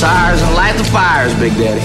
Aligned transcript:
tires 0.00 0.40
and 0.40 0.54
light 0.54 0.74
the 0.78 0.84
fires, 0.84 1.34
Big 1.34 1.52
Daddy. 1.58 1.80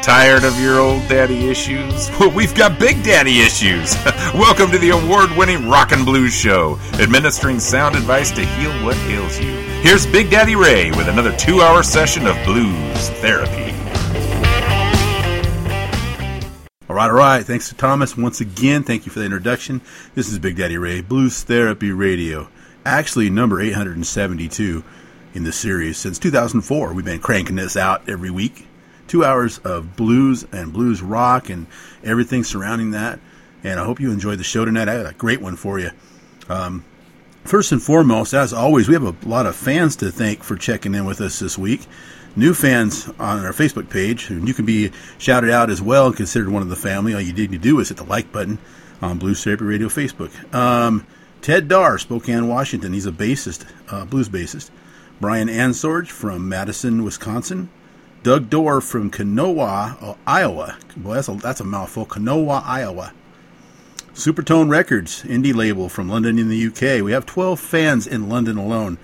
Tired 0.00 0.44
of 0.44 0.60
your 0.60 0.78
old 0.78 1.08
daddy 1.08 1.48
issues? 1.48 2.08
Well, 2.20 2.30
we've 2.30 2.54
got 2.54 2.78
big 2.78 3.02
daddy 3.02 3.40
issues. 3.40 3.96
Welcome 4.34 4.70
to 4.70 4.78
the 4.78 4.90
award 4.90 5.36
winning 5.36 5.68
Rock 5.68 5.90
and 5.90 6.04
Blues 6.04 6.32
Show, 6.32 6.78
administering 7.00 7.58
sound 7.58 7.96
advice 7.96 8.30
to 8.30 8.46
heal 8.46 8.70
what 8.84 8.96
ails 9.08 9.40
you. 9.40 9.50
Here's 9.82 10.06
Big 10.06 10.30
Daddy 10.30 10.54
Ray 10.54 10.92
with 10.92 11.08
another 11.08 11.36
two 11.36 11.60
hour 11.60 11.82
session 11.82 12.28
of 12.28 12.36
blues 12.44 13.08
therapy. 13.18 13.72
All 16.88 16.94
right, 16.94 17.10
all 17.10 17.16
right. 17.16 17.44
Thanks 17.44 17.70
to 17.70 17.74
Thomas 17.74 18.16
once 18.16 18.40
again. 18.40 18.84
Thank 18.84 19.04
you 19.04 19.10
for 19.10 19.18
the 19.18 19.24
introduction. 19.24 19.80
This 20.14 20.30
is 20.30 20.38
Big 20.38 20.56
Daddy 20.56 20.78
Ray, 20.78 21.00
Blues 21.00 21.42
Therapy 21.42 21.90
Radio. 21.90 22.48
Actually, 22.86 23.30
number 23.30 23.60
872 23.60 24.84
in 25.34 25.42
the 25.42 25.50
series. 25.50 25.98
Since 25.98 26.20
2004, 26.20 26.92
we've 26.92 27.04
been 27.04 27.18
cranking 27.18 27.56
this 27.56 27.76
out 27.76 28.08
every 28.08 28.30
week 28.30 28.66
two 29.08 29.24
hours 29.24 29.58
of 29.58 29.96
blues 29.96 30.44
and 30.52 30.72
blues 30.72 31.02
rock 31.02 31.48
and 31.50 31.66
everything 32.04 32.44
surrounding 32.44 32.92
that. 32.92 33.18
And 33.64 33.80
I 33.80 33.84
hope 33.84 34.00
you 34.00 34.12
enjoyed 34.12 34.38
the 34.38 34.44
show 34.44 34.64
tonight. 34.64 34.88
I 34.88 35.02
got 35.02 35.12
a 35.12 35.16
great 35.16 35.40
one 35.40 35.56
for 35.56 35.78
you. 35.78 35.90
Um, 36.48 36.84
first 37.44 37.72
and 37.72 37.82
foremost, 37.82 38.34
as 38.34 38.52
always, 38.52 38.86
we 38.88 38.94
have 38.94 39.02
a 39.02 39.28
lot 39.28 39.46
of 39.46 39.56
fans 39.56 39.96
to 39.96 40.12
thank 40.12 40.44
for 40.44 40.56
checking 40.56 40.94
in 40.94 41.04
with 41.04 41.20
us 41.20 41.38
this 41.38 41.58
week. 41.58 41.86
New 42.36 42.54
fans 42.54 43.08
on 43.18 43.44
our 43.44 43.52
Facebook 43.52 43.88
page, 43.88 44.30
and 44.30 44.46
you 44.46 44.54
can 44.54 44.66
be 44.66 44.92
shouted 45.18 45.50
out 45.50 45.70
as 45.70 45.80
well 45.80 46.06
and 46.06 46.16
considered 46.16 46.50
one 46.50 46.62
of 46.62 46.68
the 46.68 46.76
family. 46.76 47.14
All 47.14 47.20
you 47.20 47.32
need 47.32 47.50
to 47.50 47.58
do 47.58 47.80
is 47.80 47.88
hit 47.88 47.96
the 47.96 48.04
like 48.04 48.30
button 48.30 48.58
on 49.00 49.18
Blues 49.18 49.42
Therapy 49.42 49.64
Radio 49.64 49.88
Facebook. 49.88 50.54
Um, 50.54 51.06
Ted 51.42 51.68
Dar, 51.68 51.98
Spokane, 51.98 52.48
Washington. 52.48 52.92
He's 52.92 53.06
a 53.06 53.12
bassist, 53.12 53.66
uh, 53.88 54.04
blues 54.04 54.28
bassist. 54.28 54.70
Brian 55.20 55.48
Ansorge 55.48 56.08
from 56.08 56.48
Madison, 56.48 57.04
Wisconsin. 57.04 57.70
Doug 58.22 58.50
Dorr 58.50 58.80
from 58.80 59.10
Kanawha, 59.10 59.96
uh, 60.00 60.14
Iowa. 60.26 60.76
Boy, 60.96 61.14
that's 61.14 61.28
a, 61.28 61.34
that's 61.34 61.60
a 61.60 61.64
mouthful. 61.64 62.06
Kanawha, 62.06 62.62
Iowa. 62.64 63.12
Supertone 64.14 64.68
Records, 64.70 65.22
indie 65.24 65.54
label 65.54 65.88
from 65.88 66.08
London 66.08 66.38
in 66.38 66.48
the 66.48 66.66
UK. 66.66 67.04
We 67.04 67.12
have 67.12 67.26
12 67.26 67.60
fans 67.60 68.06
in 68.06 68.28
London 68.28 68.56
alone. 68.56 68.98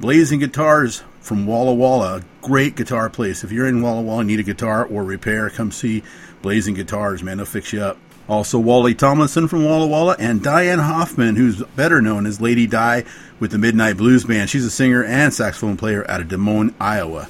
Blazing 0.00 0.38
Guitars 0.38 1.02
from 1.20 1.46
Walla 1.46 1.74
Walla, 1.74 2.22
great 2.42 2.76
guitar 2.76 3.10
place. 3.10 3.42
If 3.42 3.50
you're 3.50 3.66
in 3.66 3.82
Walla 3.82 4.02
Walla 4.02 4.20
and 4.20 4.28
need 4.28 4.38
a 4.38 4.44
guitar 4.44 4.84
or 4.84 5.02
repair, 5.02 5.50
come 5.50 5.72
see 5.72 6.04
Blazing 6.42 6.74
Guitars, 6.74 7.22
man. 7.22 7.38
They'll 7.38 7.46
fix 7.46 7.72
you 7.72 7.82
up. 7.82 7.98
Also, 8.28 8.58
Wally 8.58 8.94
Tomlinson 8.94 9.46
from 9.46 9.64
Walla 9.64 9.86
Walla 9.86 10.16
and 10.18 10.42
Diane 10.42 10.80
Hoffman, 10.80 11.36
who's 11.36 11.62
better 11.76 12.02
known 12.02 12.26
as 12.26 12.40
Lady 12.40 12.66
Di 12.66 13.04
with 13.38 13.52
the 13.52 13.58
Midnight 13.58 13.96
Blues 13.96 14.24
Band. 14.24 14.50
She's 14.50 14.64
a 14.64 14.70
singer 14.70 15.04
and 15.04 15.32
saxophone 15.32 15.76
player 15.76 16.08
out 16.10 16.20
of 16.20 16.28
Des 16.28 16.36
Moines, 16.36 16.74
Iowa 16.80 17.28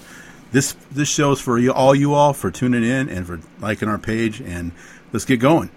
this 0.53 0.75
this 0.91 1.09
show's 1.09 1.41
for 1.41 1.59
you 1.59 1.73
all 1.73 1.95
you 1.95 2.15
all 2.15 2.33
for 2.33 2.51
tuning 2.51 2.83
in 2.83 3.09
and 3.09 3.27
for 3.27 3.41
liking 3.61 3.89
our 3.89 3.99
page 3.99 4.41
and 4.41 4.73
let's 5.13 5.25
get 5.25 5.39
going. 5.39 5.71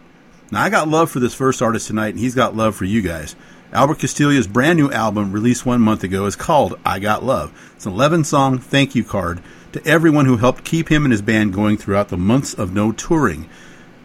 Now 0.52 0.64
I 0.64 0.70
got 0.70 0.88
love 0.88 1.12
for 1.12 1.20
this 1.20 1.34
first 1.34 1.62
artist 1.62 1.88
tonight 1.88 2.10
and 2.10 2.20
he's 2.20 2.36
got 2.36 2.56
love 2.56 2.76
for 2.76 2.86
you 2.86 3.02
guys. 3.02 3.36
Albert 3.72 4.00
Castiglia's 4.00 4.48
brand 4.48 4.80
new 4.80 4.90
album 4.92 5.32
released 5.32 5.66
one 5.66 5.82
month 5.82 6.04
ago 6.04 6.26
is 6.26 6.36
called 6.36 6.80
I 6.84 7.00
Got 7.00 7.24
Love. 7.24 7.52
It's 7.76 7.86
an 7.86 7.92
11 7.92 8.24
song 8.24 8.58
thank 8.58 8.96
you 8.96 9.04
card 9.04 9.44
to 9.74 9.86
everyone 9.86 10.26
who 10.26 10.38
helped 10.38 10.64
keep 10.64 10.90
him 10.90 11.04
and 11.04 11.12
his 11.12 11.22
band 11.22 11.54
going 11.54 11.78
throughout 11.78 12.08
the 12.08 12.18
months 12.18 12.54
of 12.56 12.74
no 12.74 12.92
touring. 12.92 13.48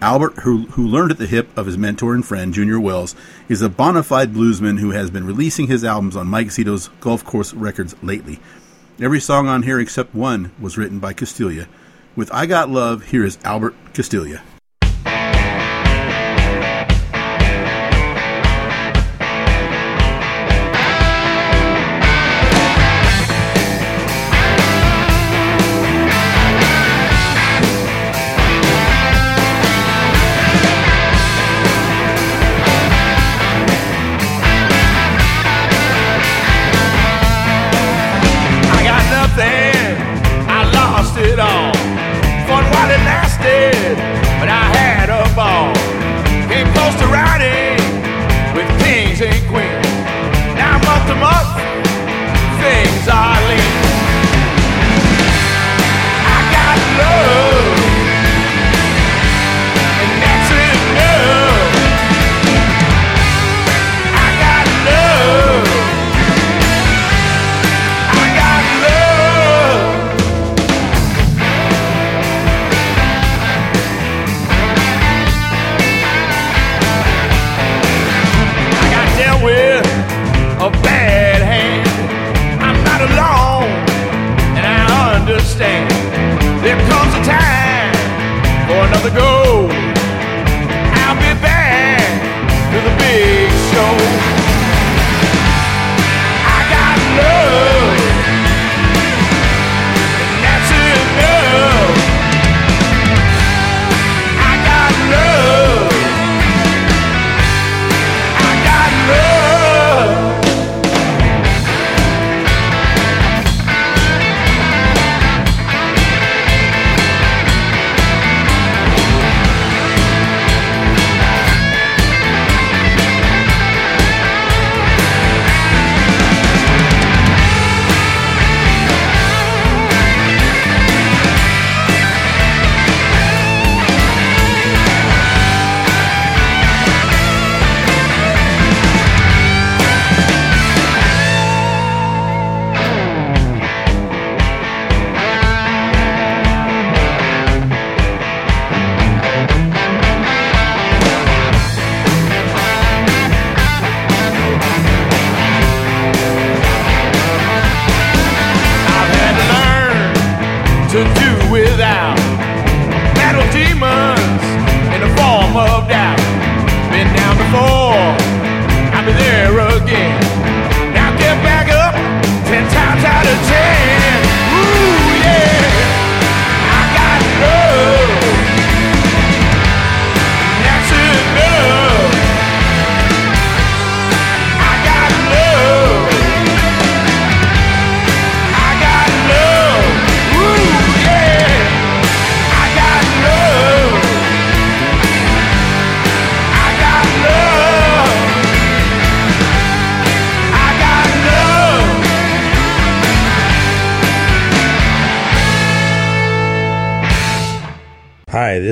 Albert, 0.05 0.41
who, 0.41 0.67
who 0.73 0.87
learned 0.87 1.13
at 1.13 1.17
the 1.17 1.27
hip 1.27 1.49
of 1.57 1.65
his 1.65 1.79
mentor 1.79 2.15
and 2.15 2.27
friend, 2.27 2.53
Junior 2.53 2.79
Wells, 2.79 3.17
is 3.49 3.63
a 3.63 3.71
bona 3.71 4.03
fide 4.03 4.35
bluesman 4.35 4.79
who 4.79 4.91
has 4.91 5.11
been 5.11 5.25
releasing 5.25 5.67
his 5.67 5.83
albums 5.83 6.15
on 6.15 6.27
Mike 6.27 6.48
Zito's 6.48 6.89
Gulf 7.01 7.25
Coast 7.25 7.55
Records 7.55 7.97
lately. 8.03 8.39
Every 9.01 9.19
song 9.19 9.48
on 9.48 9.63
here 9.63 9.81
except 9.81 10.14
one 10.14 10.53
was 10.61 10.77
written 10.77 10.98
by 10.98 11.14
Castiglia. 11.14 11.69
With 12.14 12.31
I 12.35 12.45
Got 12.45 12.69
Love, 12.69 13.05
here 13.05 13.25
is 13.25 13.39
Albert 13.45 13.75
Castiglia. 13.95 14.43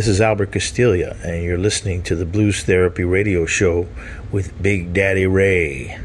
This 0.02 0.08
is 0.08 0.20
Albert 0.20 0.50
Castiglia, 0.50 1.16
and 1.24 1.44
you're 1.44 1.56
listening 1.56 2.02
to 2.02 2.16
the 2.16 2.26
Blues 2.26 2.64
Therapy 2.64 3.04
Radio 3.04 3.46
Show 3.46 3.86
with 4.32 4.60
Big 4.60 4.92
Daddy 4.92 5.28
Ray. 5.28 5.96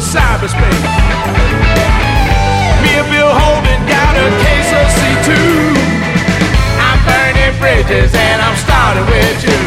Over 0.00 0.18
cyberspace. 0.18 0.82
Me 2.82 2.90
and 2.96 3.08
Bill 3.10 3.28
Holden 3.28 3.80
got 3.86 4.16
a 4.16 4.28
case 4.44 4.72
of 4.72 4.86
C2. 4.96 5.28
I'm 6.80 6.98
burning 7.04 7.58
bridges 7.60 8.14
and 8.14 8.42
I'm 8.42 8.56
starting 8.56 9.06
with 9.06 9.44
you. 9.44 9.59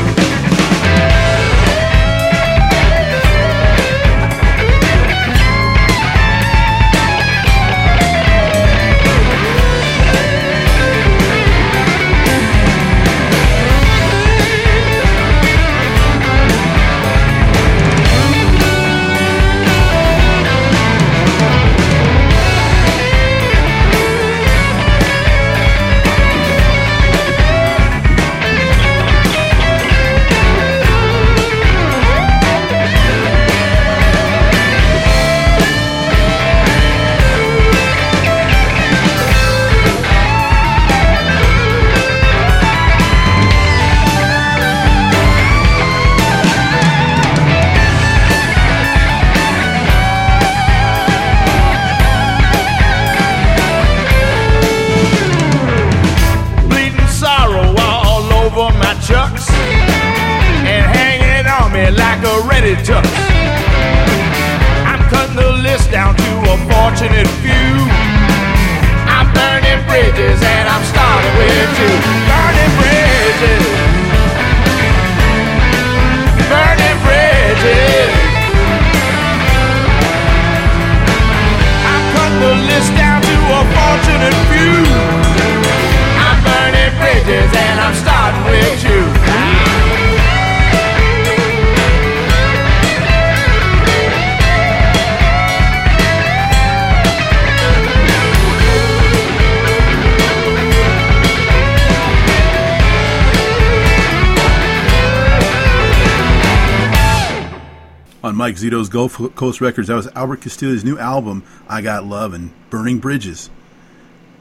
Zito's 108.63 108.87
Gulf 108.87 109.17
Coast 109.35 109.59
Records. 109.59 109.89
That 109.89 109.95
was 109.95 110.07
Albert 110.15 110.39
Castiglia's 110.39 110.85
new 110.85 110.97
album, 110.97 111.43
I 111.67 111.81
Got 111.81 112.05
Love 112.05 112.33
and 112.33 112.53
Burning 112.69 112.99
Bridges. 112.99 113.49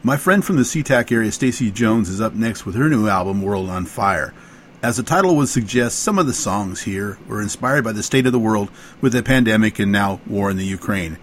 My 0.04 0.16
friend 0.16 0.44
from 0.44 0.54
the 0.54 0.62
SeaTac 0.62 1.10
area, 1.10 1.32
Stacy 1.32 1.72
Jones, 1.72 2.08
is 2.08 2.20
up 2.20 2.32
next 2.32 2.64
with 2.64 2.76
her 2.76 2.88
new 2.88 3.08
album, 3.08 3.42
World 3.42 3.68
on 3.68 3.84
Fire. 3.84 4.32
As 4.80 4.96
the 4.96 5.02
title 5.02 5.34
would 5.34 5.48
suggest, 5.48 5.98
some 5.98 6.20
of 6.20 6.28
the 6.28 6.32
songs 6.32 6.82
here 6.82 7.18
were 7.26 7.42
inspired 7.42 7.82
by 7.82 7.90
the 7.90 8.02
state 8.04 8.24
of 8.24 8.30
the 8.30 8.38
world 8.38 8.70
with 9.00 9.12
the 9.12 9.24
pandemic 9.24 9.80
and 9.80 9.90
now 9.90 10.20
war 10.24 10.52
in 10.52 10.56
the 10.56 10.64
Ukraine. 10.64 11.18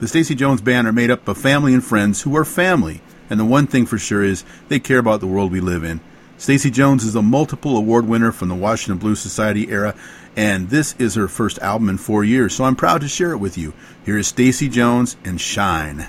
The 0.00 0.08
Stacy 0.08 0.34
Jones 0.34 0.60
Band 0.60 0.88
are 0.88 0.92
made 0.92 1.12
up 1.12 1.28
of 1.28 1.38
family 1.38 1.72
and 1.72 1.84
friends 1.84 2.22
who 2.22 2.36
are 2.36 2.44
family, 2.44 3.02
and 3.30 3.38
the 3.38 3.44
one 3.44 3.68
thing 3.68 3.86
for 3.86 3.98
sure 3.98 4.24
is 4.24 4.44
they 4.66 4.80
care 4.80 4.98
about 4.98 5.20
the 5.20 5.28
world 5.28 5.52
we 5.52 5.60
live 5.60 5.84
in. 5.84 6.00
Stacy 6.38 6.72
Jones 6.72 7.04
is 7.04 7.14
a 7.14 7.22
multiple 7.22 7.76
award 7.76 8.08
winner 8.08 8.32
from 8.32 8.48
the 8.48 8.56
Washington 8.56 8.98
Blues 8.98 9.20
Society 9.20 9.70
era 9.70 9.94
and 10.36 10.70
this 10.70 10.94
is 10.98 11.14
her 11.14 11.28
first 11.28 11.58
album 11.58 11.88
in 11.88 11.98
four 11.98 12.24
years, 12.24 12.54
so 12.54 12.64
I'm 12.64 12.76
proud 12.76 13.00
to 13.02 13.08
share 13.08 13.32
it 13.32 13.38
with 13.38 13.58
you. 13.58 13.72
Here 14.04 14.18
is 14.18 14.28
Stacy 14.28 14.68
Jones 14.68 15.16
and 15.24 15.40
Shine. 15.40 16.06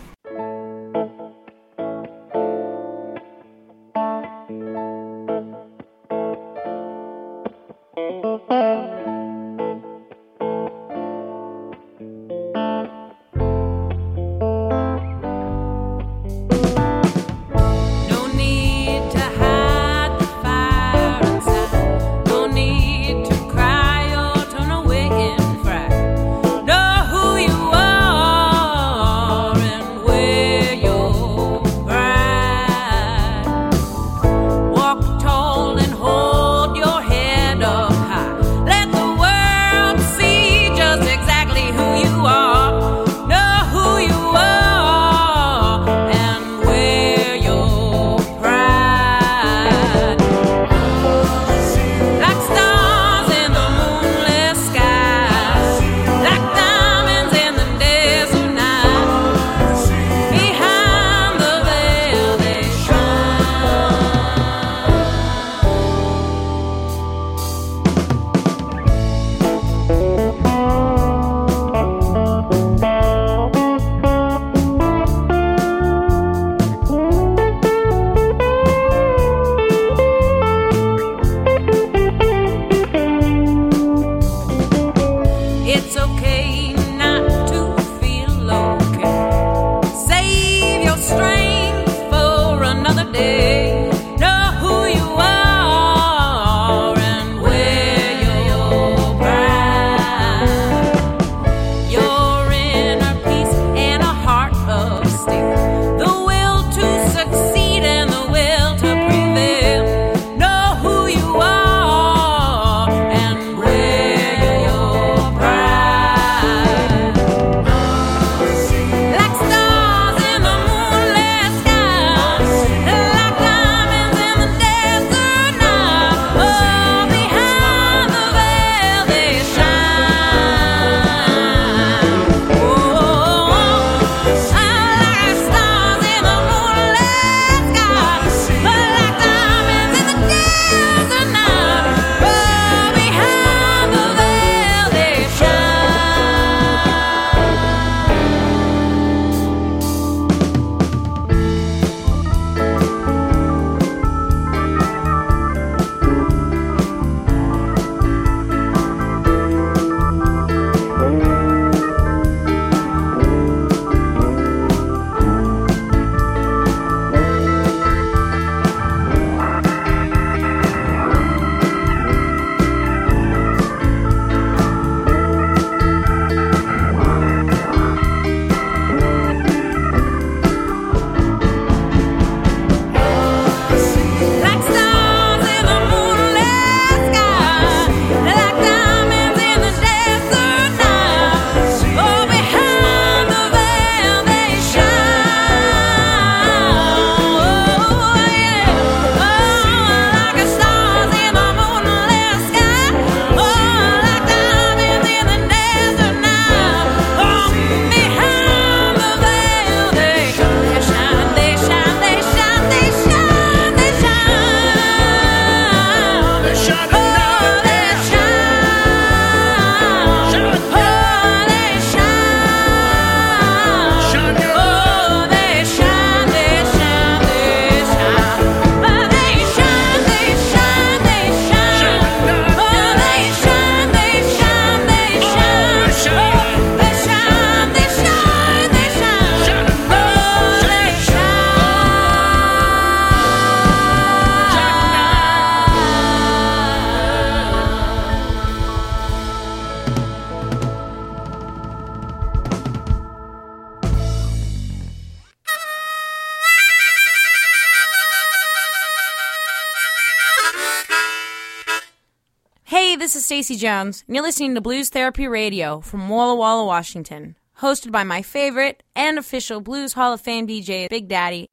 Stacy 263.33 263.55
Jones, 263.55 264.03
and 264.05 264.15
you're 264.15 264.23
listening 264.23 264.53
to 264.53 264.61
Blues 264.61 264.91
Therapy 264.91 265.27
Radio 265.27 265.81
from 265.81 266.07
Walla 266.07 266.35
Walla, 266.35 266.67
Washington, 266.67 267.35
hosted 267.61 267.91
by 267.91 268.03
my 268.03 268.21
favorite 268.21 268.83
and 268.95 269.17
official 269.17 269.59
Blues 269.59 269.93
Hall 269.93 270.13
of 270.13 270.21
Fame 270.21 270.45
DJ, 270.45 270.87
Big 270.87 271.07
Daddy. 271.07 271.49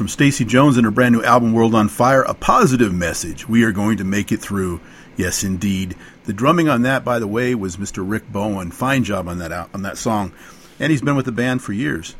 From 0.00 0.08
Stacy 0.08 0.46
Jones 0.46 0.78
and 0.78 0.86
her 0.86 0.90
brand 0.90 1.14
new 1.14 1.22
album 1.22 1.52
World 1.52 1.74
on 1.74 1.90
Fire, 1.90 2.22
a 2.22 2.32
positive 2.32 2.90
message. 2.90 3.46
We 3.46 3.64
are 3.64 3.70
going 3.70 3.98
to 3.98 4.02
make 4.02 4.32
it 4.32 4.40
through. 4.40 4.80
Yes, 5.18 5.44
indeed. 5.44 5.94
The 6.24 6.32
drumming 6.32 6.70
on 6.70 6.80
that, 6.84 7.04
by 7.04 7.18
the 7.18 7.26
way, 7.26 7.54
was 7.54 7.76
Mr. 7.76 8.02
Rick 8.02 8.32
Bowen. 8.32 8.70
Fine 8.70 9.04
job 9.04 9.28
on 9.28 9.36
that 9.40 9.52
on 9.52 9.82
that 9.82 9.98
song, 9.98 10.32
and 10.78 10.90
he's 10.90 11.02
been 11.02 11.16
with 11.16 11.26
the 11.26 11.32
band 11.32 11.60
for 11.60 11.74
years. 11.74 12.16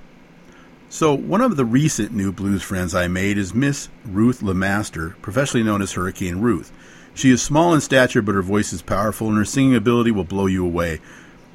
So, 0.91 1.15
one 1.15 1.41
of 1.41 1.57
the 1.57 1.65
recent 1.65 2.13
new 2.13 2.33
blues 2.33 2.63
friends 2.63 2.95
I 2.95 3.09
made 3.09 3.39
is 3.39 3.55
Miss 3.55 3.89
Ruth 4.05 4.43
LaMaster, 4.43 5.15
professionally 5.23 5.65
known 5.65 5.81
as 5.81 5.93
Hurricane 5.93 6.43
Ruth. 6.43 6.71
She 7.15 7.31
is 7.31 7.41
small 7.41 7.73
in 7.73 7.81
stature, 7.81 8.21
but 8.21 8.35
her 8.35 8.43
voice 8.43 8.75
is 8.75 8.83
powerful, 8.83 9.29
and 9.29 9.39
her 9.39 9.45
singing 9.47 9.75
ability 9.75 10.11
will 10.11 10.25
blow 10.25 10.45
you 10.45 10.67
away. 10.67 11.01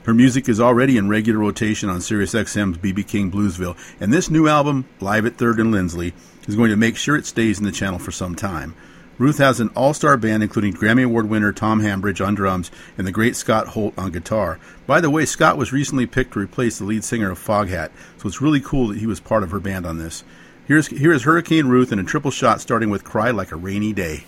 Her 0.05 0.13
music 0.13 0.47
is 0.47 0.59
already 0.59 0.97
in 0.97 1.09
regular 1.09 1.39
rotation 1.39 1.89
on 1.89 1.97
SiriusXM's 1.97 2.77
BB 2.77 3.07
King 3.07 3.31
Bluesville, 3.31 3.75
and 3.99 4.13
this 4.13 4.29
new 4.29 4.47
album, 4.47 4.85
Live 4.99 5.25
at 5.25 5.37
Third 5.37 5.59
and 5.59 5.71
Lindsley, 5.71 6.13
is 6.47 6.55
going 6.55 6.69
to 6.69 6.77
make 6.77 6.95
sure 6.95 7.15
it 7.15 7.25
stays 7.25 7.57
in 7.57 7.65
the 7.65 7.71
channel 7.71 7.97
for 7.97 8.11
some 8.11 8.35
time. 8.35 8.75
Ruth 9.17 9.39
has 9.39 9.59
an 9.59 9.69
all 9.69 9.95
star 9.95 10.15
band 10.15 10.43
including 10.43 10.75
Grammy 10.75 11.05
Award 11.05 11.27
winner 11.27 11.51
Tom 11.51 11.79
Hambridge 11.79 12.21
on 12.21 12.35
drums 12.35 12.69
and 12.99 13.07
the 13.07 13.11
great 13.11 13.35
Scott 13.35 13.69
Holt 13.69 13.97
on 13.97 14.11
guitar. 14.11 14.59
By 14.85 15.01
the 15.01 15.09
way, 15.09 15.25
Scott 15.25 15.57
was 15.57 15.73
recently 15.73 16.05
picked 16.05 16.33
to 16.33 16.39
replace 16.39 16.77
the 16.77 16.85
lead 16.85 17.03
singer 17.03 17.31
of 17.31 17.39
Foghat, 17.39 17.89
so 18.17 18.27
it's 18.27 18.41
really 18.41 18.61
cool 18.61 18.89
that 18.89 18.99
he 18.99 19.07
was 19.07 19.19
part 19.19 19.41
of 19.41 19.49
her 19.49 19.59
band 19.59 19.87
on 19.87 19.97
this. 19.97 20.23
Here's, 20.67 20.85
here 20.87 21.13
is 21.13 21.23
Hurricane 21.23 21.65
Ruth 21.65 21.91
in 21.91 21.97
a 21.97 22.03
triple 22.03 22.31
shot 22.31 22.61
starting 22.61 22.91
with 22.91 23.03
Cry 23.03 23.31
Like 23.31 23.51
a 23.51 23.55
Rainy 23.55 23.91
Day. 23.91 24.25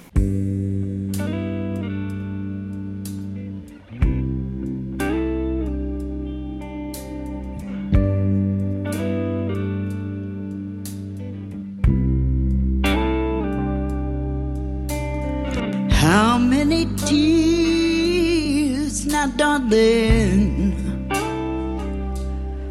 How 16.08 16.38
many 16.38 16.86
tears 17.06 19.06
now, 19.06 19.28
darling, 19.28 20.74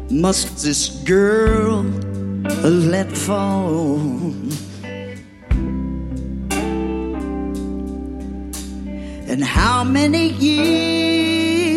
must 0.09 0.63
this 0.63 0.89
girl 1.05 1.83
let 2.63 3.15
fall? 3.15 3.99
And 9.29 9.43
how 9.43 9.83
many 9.83 10.29
years 10.49 11.67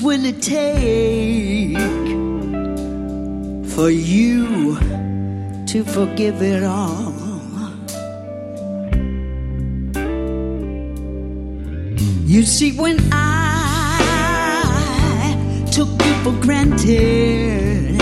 will 0.00 0.24
it 0.24 0.42
take 0.42 1.78
for 3.70 3.88
you 3.88 4.76
to 5.66 5.84
forgive 5.84 6.42
it 6.42 6.64
all? 6.64 7.09
You 12.30 12.44
see, 12.44 12.70
when 12.70 12.96
I 13.10 14.06
took 15.72 15.88
you 15.88 16.14
for 16.22 16.30
granted, 16.40 18.00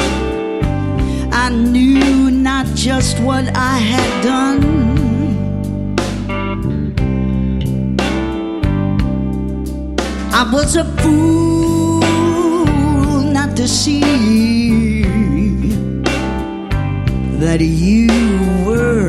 I 1.33 1.49
knew 1.49 2.31
not 2.31 2.67
just 2.75 3.19
what 3.21 3.49
I 3.57 3.79
had 3.79 4.23
done. 4.23 4.65
I 10.35 10.45
was 10.53 10.77
a 10.77 10.85
fool 11.01 12.01
not 13.33 13.57
to 13.57 13.67
see 13.67 15.05
that 17.41 17.63
you 17.63 18.09
were 18.67 19.09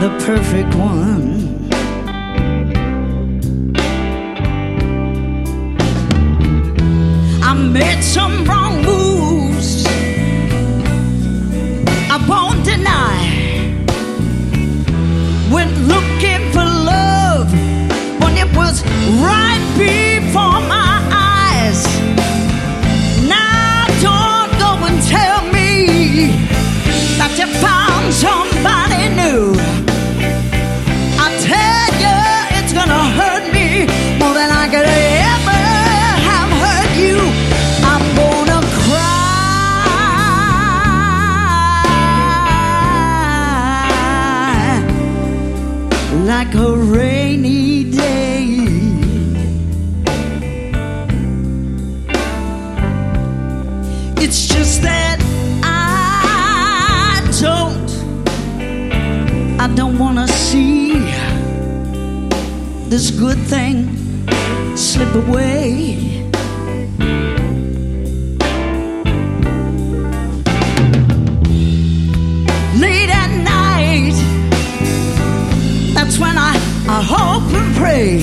the 0.00 0.10
perfect 0.26 0.74
one. 0.74 1.35
Made 7.72 8.02
some 8.02 8.44
wrong 8.44 8.82
moves. 8.84 9.84
I 12.10 12.16
won't 12.28 12.64
deny. 12.64 13.16
Went 15.50 15.76
looking 15.92 16.42
for 16.52 16.64
love 16.64 17.50
when 18.20 18.36
it 18.36 18.50
was 18.56 18.84
right 19.28 19.64
before 19.76 20.60
my 20.68 20.92
eyes. 21.12 21.84
Now 23.28 23.86
don't 24.00 24.52
go 24.58 24.86
and 24.86 25.02
tell 25.02 25.42
me 25.52 26.28
that 27.18 27.34
you 27.38 27.46
found 27.60 27.85
away. 65.16 65.96
Late 72.76 73.10
at 73.22 73.32
night, 73.42 74.16
that's 75.94 76.18
when 76.18 76.36
I, 76.36 76.52
I 76.88 77.00
hope 77.02 77.50
and 77.54 77.76
pray. 77.76 78.18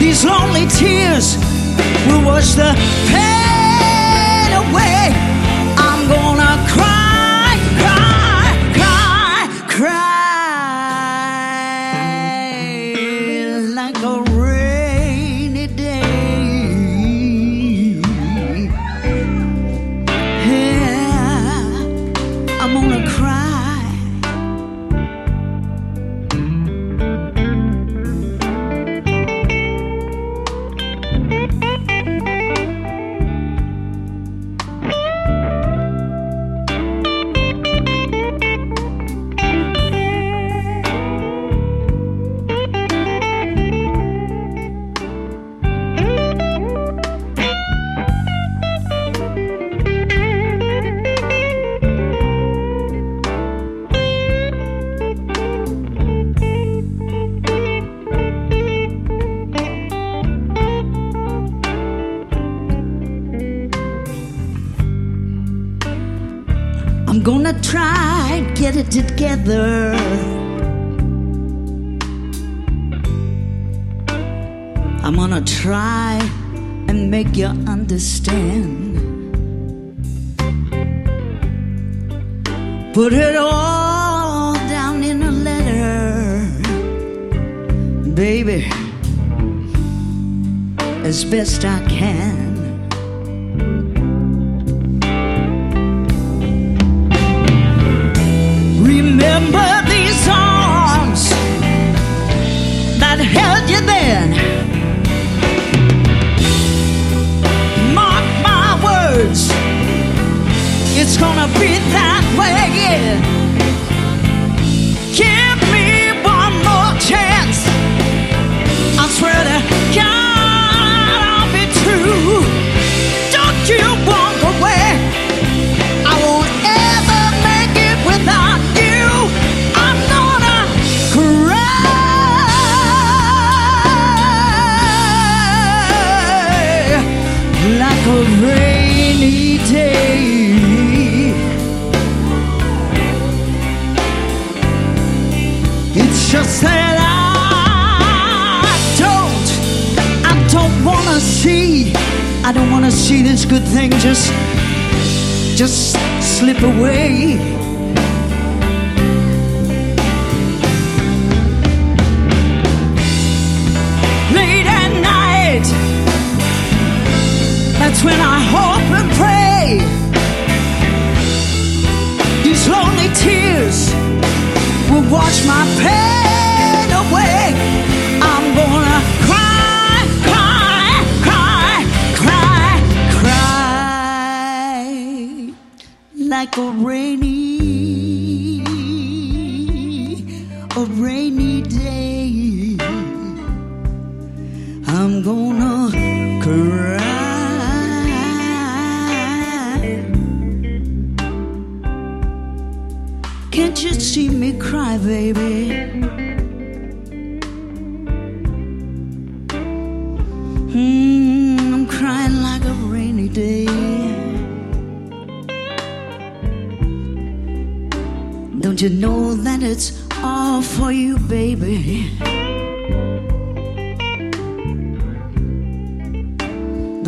These 0.00 0.24
lonely 0.24 0.66
tears 0.66 1.36
will 2.08 2.24
wash 2.24 2.54
the 2.54 2.74
pain 3.08 3.33
together. 68.94 69.92
I'm 75.02 75.16
gonna 75.16 75.40
try 75.40 76.20
and 76.86 77.10
make 77.10 77.36
you 77.36 77.46
understand. 77.46 78.94
Put 82.94 83.12
it 83.12 83.34
all 83.34 84.54
down 84.54 85.02
in 85.02 85.22
a 85.24 85.32
letter, 85.32 86.46
baby, 88.14 88.70
as 91.02 91.24
best 91.24 91.64
I 91.64 91.80
can. 91.88 92.43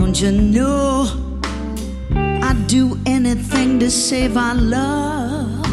Don't 0.06 0.20
you 0.20 0.30
know 0.30 1.42
I'd 2.14 2.64
do 2.68 2.96
anything 3.06 3.80
to 3.80 3.90
save 3.90 4.36
our 4.36 4.54
love? 4.54 5.64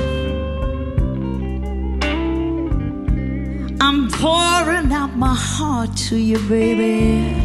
I'm 3.79 4.09
pouring 4.09 4.91
out 4.91 5.15
my 5.15 5.35
heart 5.35 5.95
to 6.07 6.17
you, 6.17 6.39
baby. 6.49 7.35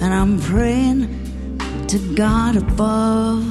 And 0.00 0.14
I'm 0.20 0.40
praying 0.40 1.06
to 1.88 1.98
God 2.14 2.56
above. 2.56 3.44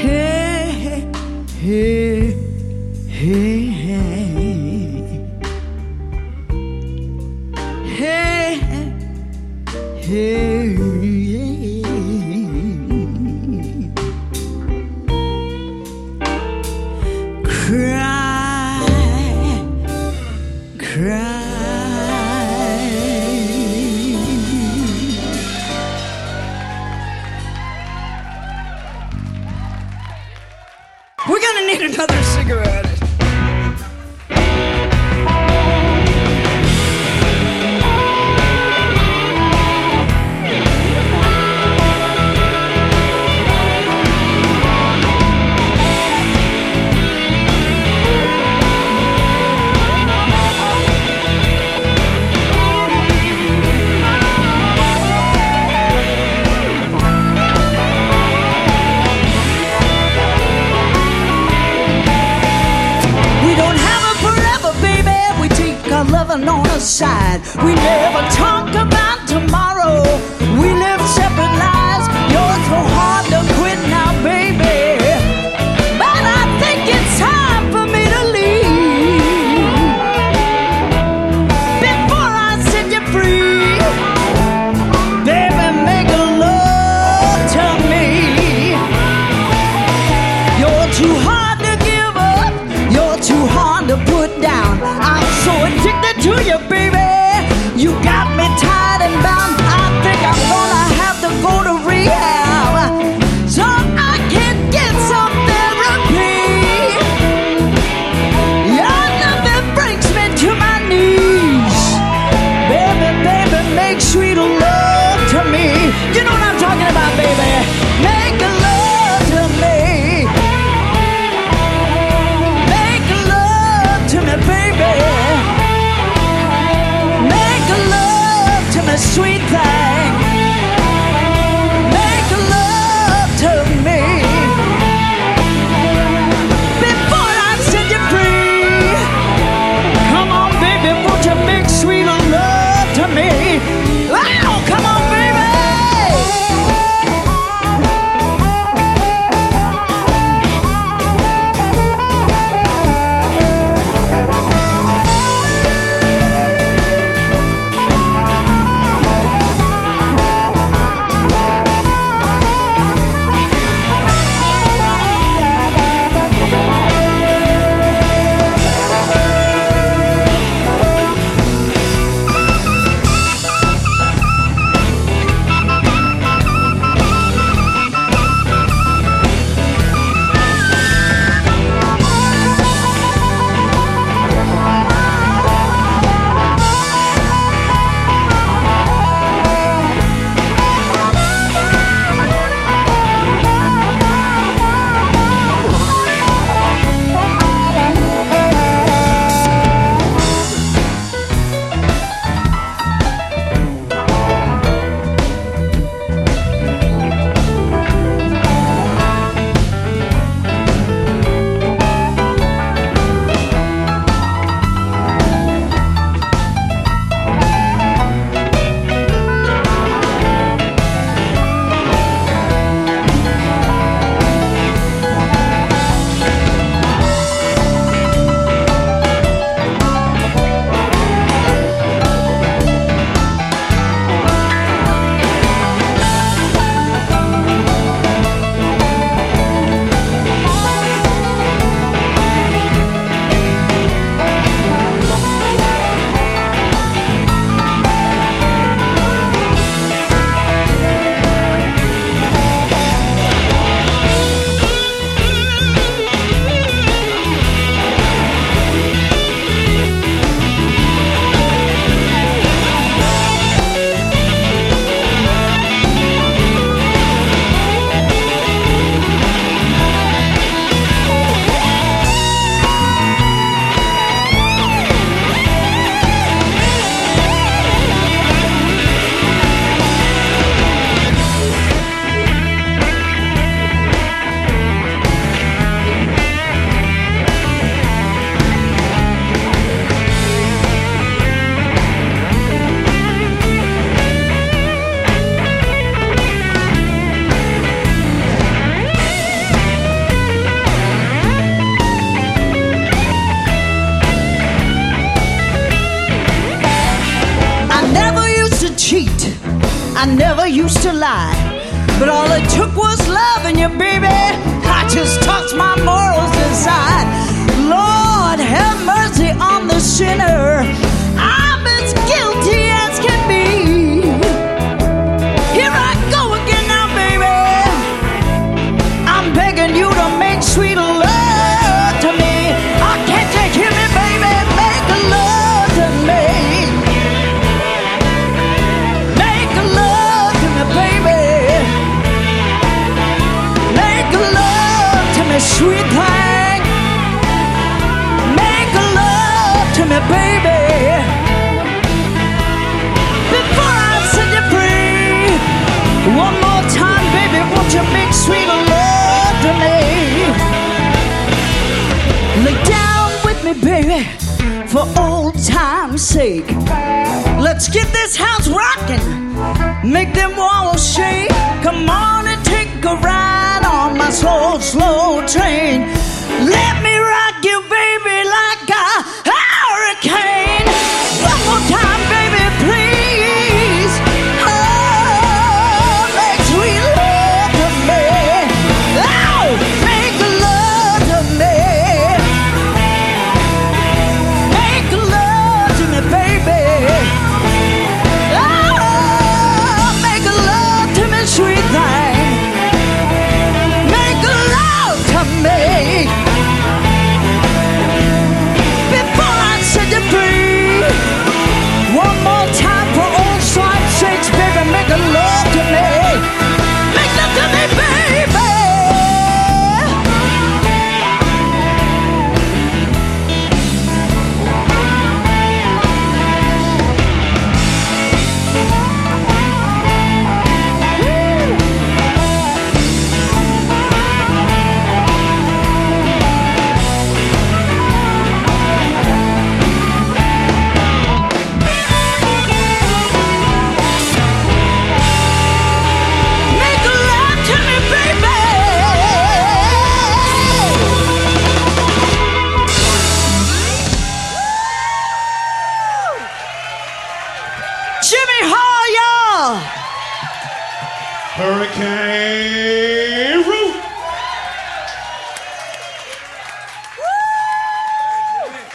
Hey, 0.00 1.04
hey, 1.60 2.30
hey. 3.08 3.61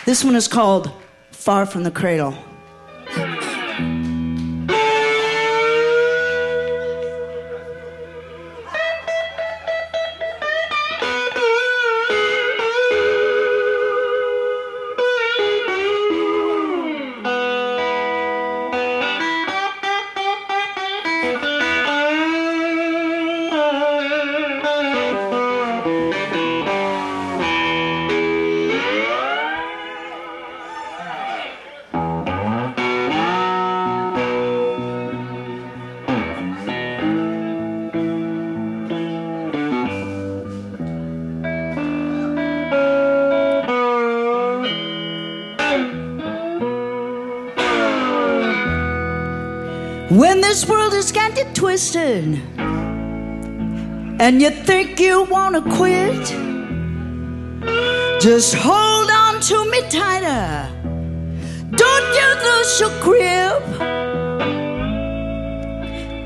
This 0.07 0.23
one 0.23 0.37
is 0.37 0.47
called 0.47 0.89
Far 1.31 1.65
from 1.65 1.83
the 1.83 1.91
Cradle. 1.91 2.33
This 50.57 50.67
world 50.67 50.93
has 50.93 51.11
got 51.11 51.37
you 51.37 51.45
twisted 51.53 52.41
and 54.19 54.41
you 54.41 54.49
think 54.49 54.99
you 54.99 55.23
want 55.25 55.53
to 55.53 55.61
quit, 55.75 56.25
just 58.19 58.55
hold 58.55 59.11
on 59.11 59.39
to 59.39 59.69
me 59.69 59.81
tighter. 59.81 60.67
Don't 61.83 62.09
you 62.19 62.29
lose 62.47 62.79
your 62.79 62.93
grip. 63.05 63.61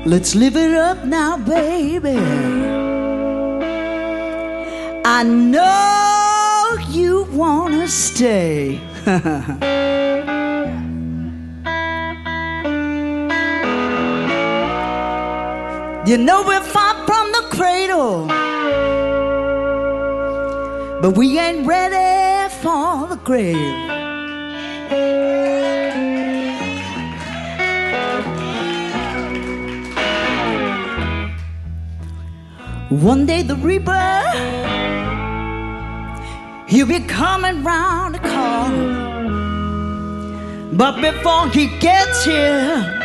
Let's 0.06 0.34
live 0.34 0.56
it 0.56 0.72
up 0.72 1.04
now, 1.04 1.36
baby. 1.36 2.16
I 5.04 5.24
know 5.24 6.78
you 6.88 7.24
want 7.24 7.74
to 7.74 7.86
stay. 7.86 8.80
You 16.04 16.18
know 16.18 16.42
we're 16.42 16.60
far 16.60 16.94
from 17.06 17.30
the 17.30 17.46
cradle, 17.50 18.26
but 21.00 21.16
we 21.16 21.38
ain't 21.38 21.64
ready 21.64 22.52
for 22.56 23.06
the 23.06 23.14
grave. 23.22 23.54
One 32.90 33.24
day 33.24 33.42
the 33.42 33.54
reaper, 33.54 34.22
he'll 36.66 36.88
be 36.88 36.98
coming 37.06 37.62
round 37.62 38.16
the 38.16 38.18
corner. 38.18 39.12
But 40.72 41.00
before 41.00 41.48
he 41.50 41.68
gets 41.78 42.24
here, 42.24 43.00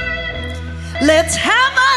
let's 1.04 1.36
have 1.36 1.74
a 1.78 1.97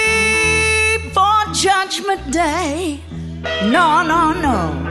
for 1.13 1.53
Judgment 1.53 2.32
Day. 2.32 2.99
No, 3.63 4.03
no, 4.03 4.34
no. 4.34 4.82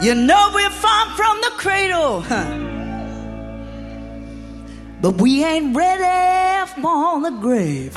You 0.00 0.14
know 0.14 0.50
we're 0.54 0.70
far 0.70 1.06
from 1.16 1.40
the 1.40 1.50
cradle, 1.56 2.20
huh? 2.20 2.46
but 5.00 5.20
we 5.20 5.44
ain't 5.44 5.76
ready 5.76 6.70
for 6.80 7.20
the 7.20 7.30
grave. 7.40 7.96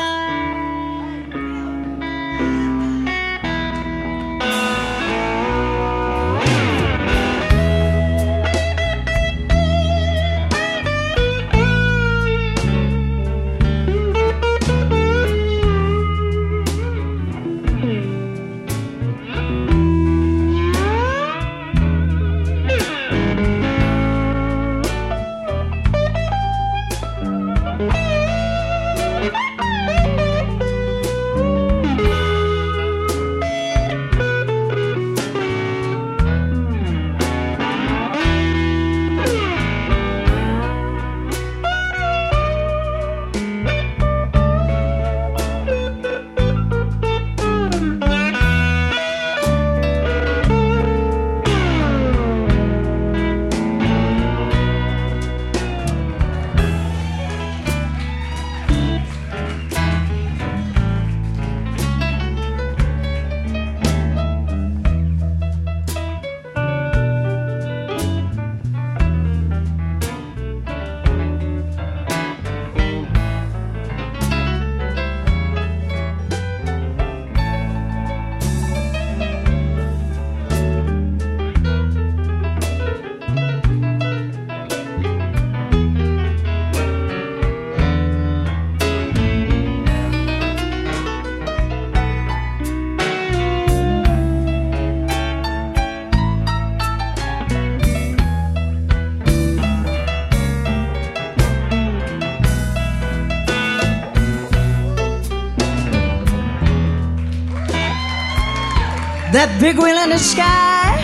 Big 109.74 109.82
wheel 109.82 109.98
in 110.04 110.10
the 110.10 110.18
sky, 110.18 111.00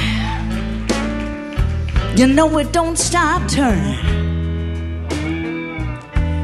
you 2.17 2.27
know 2.27 2.57
it 2.57 2.73
don't 2.73 2.97
stop 2.97 3.49
turning. 3.49 4.03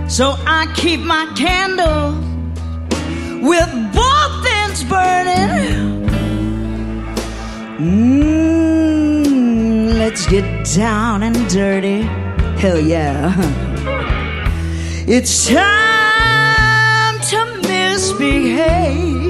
So 0.08 0.36
I 0.48 0.72
keep 0.76 1.02
my 1.02 1.26
candle 1.36 2.14
with 3.50 3.70
both 3.94 4.46
ends 4.62 4.84
burning. 4.86 6.08
Mmm, 7.80 9.24
let's 9.98 10.26
get 10.28 10.46
down 10.74 11.24
and 11.24 11.36
dirty. 11.50 12.04
Hell 12.62 12.80
yeah. 12.80 13.34
It's 15.06 15.50
time 15.50 17.20
to 17.32 17.46
misbehave. 17.68 19.23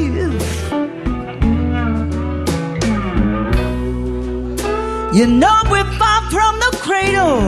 You 5.14 5.28
know 5.28 5.62
we're 5.70 5.86
far 6.00 6.22
from 6.32 6.60
the 6.60 6.76
cradle, 6.82 7.42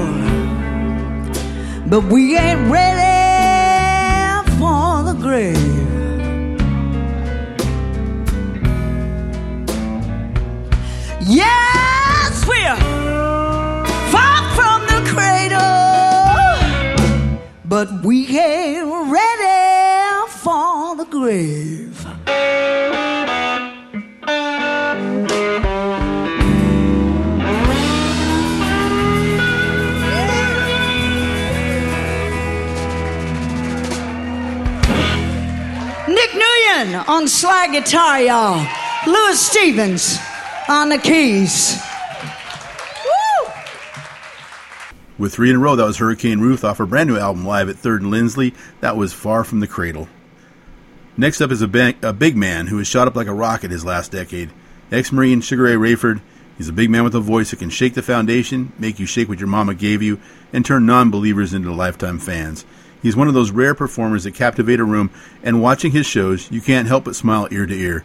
but 1.89 2.03
we 2.03 2.37
ain't 2.37 2.69
ready 2.69 4.51
for 4.59 5.01
the 5.01 5.13
grave. 5.19 5.57
Yes, 11.27 12.45
we're 12.47 12.77
far 14.11 14.43
from 14.53 14.85
the 14.85 15.01
cradle, 15.09 15.57
but 17.65 18.05
we 18.05 18.27
ain't 18.37 18.84
on 37.07 37.27
slide 37.27 37.71
guitar, 37.71 38.21
y'all. 38.21 38.65
Louis 39.05 39.39
Stevens 39.39 40.17
on 40.67 40.89
the 40.89 40.97
keys. 40.97 41.79
Woo! 43.05 43.51
With 45.17 45.33
three 45.33 45.49
in 45.49 45.55
a 45.55 45.59
row, 45.59 45.75
that 45.75 45.85
was 45.85 45.97
Hurricane 45.97 46.39
Ruth 46.39 46.63
off 46.63 46.79
her 46.79 46.85
brand 46.85 47.09
new 47.09 47.17
album 47.17 47.45
live 47.45 47.69
at 47.69 47.75
3rd 47.75 47.97
and 47.97 48.11
Lindsley. 48.11 48.53
That 48.81 48.97
was 48.97 49.13
Far 49.13 49.43
From 49.43 49.59
the 49.59 49.67
Cradle. 49.67 50.07
Next 51.17 51.39
up 51.41 51.51
is 51.51 51.61
a, 51.61 51.67
ba- 51.67 51.95
a 52.01 52.11
big 52.11 52.35
man 52.35 52.67
who 52.67 52.77
was 52.77 52.87
shot 52.87 53.07
up 53.07 53.15
like 53.15 53.27
a 53.27 53.33
rocket 53.33 53.71
his 53.71 53.85
last 53.85 54.11
decade. 54.11 54.51
Ex 54.91 55.11
Marine 55.11 55.41
Sugaray 55.41 55.77
Rayford. 55.77 56.21
He's 56.57 56.69
a 56.69 56.73
big 56.73 56.89
man 56.89 57.03
with 57.03 57.15
a 57.15 57.19
voice 57.19 57.51
that 57.51 57.59
can 57.59 57.69
shake 57.69 57.93
the 57.93 58.01
foundation, 58.01 58.71
make 58.79 58.97
you 58.97 59.05
shake 59.05 59.27
what 59.27 59.39
your 59.39 59.47
mama 59.47 59.75
gave 59.75 60.01
you, 60.01 60.19
and 60.53 60.65
turn 60.65 60.85
non 60.85 61.11
believers 61.11 61.53
into 61.53 61.71
lifetime 61.73 62.17
fans. 62.17 62.65
He's 63.05 63.15
one 63.15 63.27
of 63.27 63.35
those 63.35 63.51
rare 63.51 63.75
performers 63.75 64.23
that 64.23 64.33
captivate 64.33 64.79
a 64.79 64.83
room, 64.83 65.11
and 65.43 65.61
watching 65.61 65.91
his 65.91 66.07
shows, 66.07 66.49
you 66.51 66.59
can't 66.59 66.87
help 66.87 67.03
but 67.03 67.15
smile 67.15 67.47
ear 67.51 67.67
to 67.67 67.79
ear. 67.79 68.03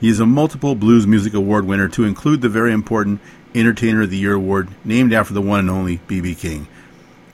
He 0.00 0.08
is 0.08 0.18
a 0.18 0.26
multiple 0.26 0.74
Blues 0.74 1.06
Music 1.06 1.34
Award 1.34 1.68
winner, 1.68 1.88
to 1.90 2.02
include 2.02 2.40
the 2.40 2.48
very 2.48 2.72
important 2.72 3.20
Entertainer 3.54 4.02
of 4.02 4.10
the 4.10 4.16
Year 4.16 4.34
award, 4.34 4.70
named 4.84 5.12
after 5.12 5.32
the 5.32 5.40
one 5.40 5.60
and 5.60 5.70
only 5.70 6.00
B.B. 6.08 6.34
King. 6.34 6.66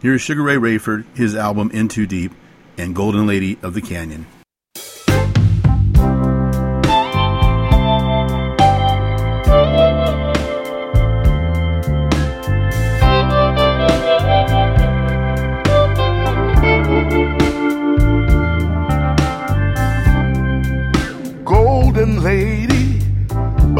Here's 0.02 0.20
Sugaray 0.20 0.58
Rayford, 0.58 1.06
his 1.16 1.34
album 1.34 1.70
In 1.70 1.88
Too 1.88 2.06
Deep, 2.06 2.32
and 2.76 2.94
Golden 2.94 3.26
Lady 3.26 3.56
of 3.62 3.72
the 3.72 3.80
Canyon. 3.80 4.26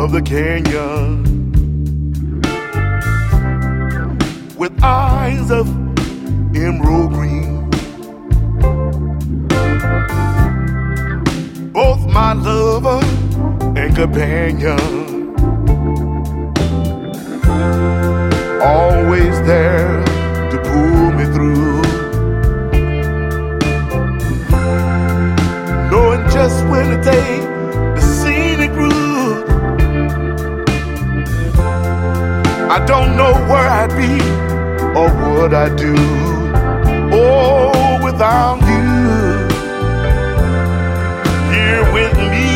Of 0.06 0.12
the 0.12 0.22
canyon. 0.22 1.24
With 4.56 4.72
eyes 4.80 5.50
of 5.50 5.66
emerald 6.54 7.12
green. 7.12 7.68
Both 11.72 12.06
my 12.06 12.34
lover 12.34 13.00
and 13.80 13.96
companion. 13.96 14.78
Always 18.62 19.36
there 19.50 20.04
to 20.52 20.56
pull 20.68 21.12
me 21.18 21.24
through 21.34 21.85
what 35.46 35.54
I'd 35.54 35.76
do. 35.76 35.94
Oh, 37.12 38.00
without 38.02 38.60
you 38.62 38.82
here 41.54 41.84
with 41.94 42.16
me. 42.32 42.48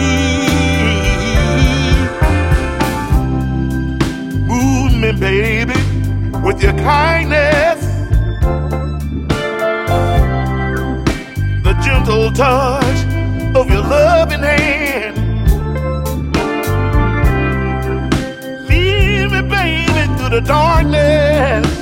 Move 4.53 4.93
me, 5.03 5.13
baby, 5.13 5.79
with 6.45 6.61
your 6.65 6.73
kindness. 6.73 7.81
The 11.63 11.75
gentle 11.85 12.33
touch 12.33 13.01
of 13.55 13.71
your 13.71 13.83
loving 13.83 14.41
hand. 14.41 15.17
Lead 18.69 19.31
me, 19.31 19.43
baby, 19.43 20.03
through 20.17 20.31
the 20.31 20.43
darkness. 20.45 21.80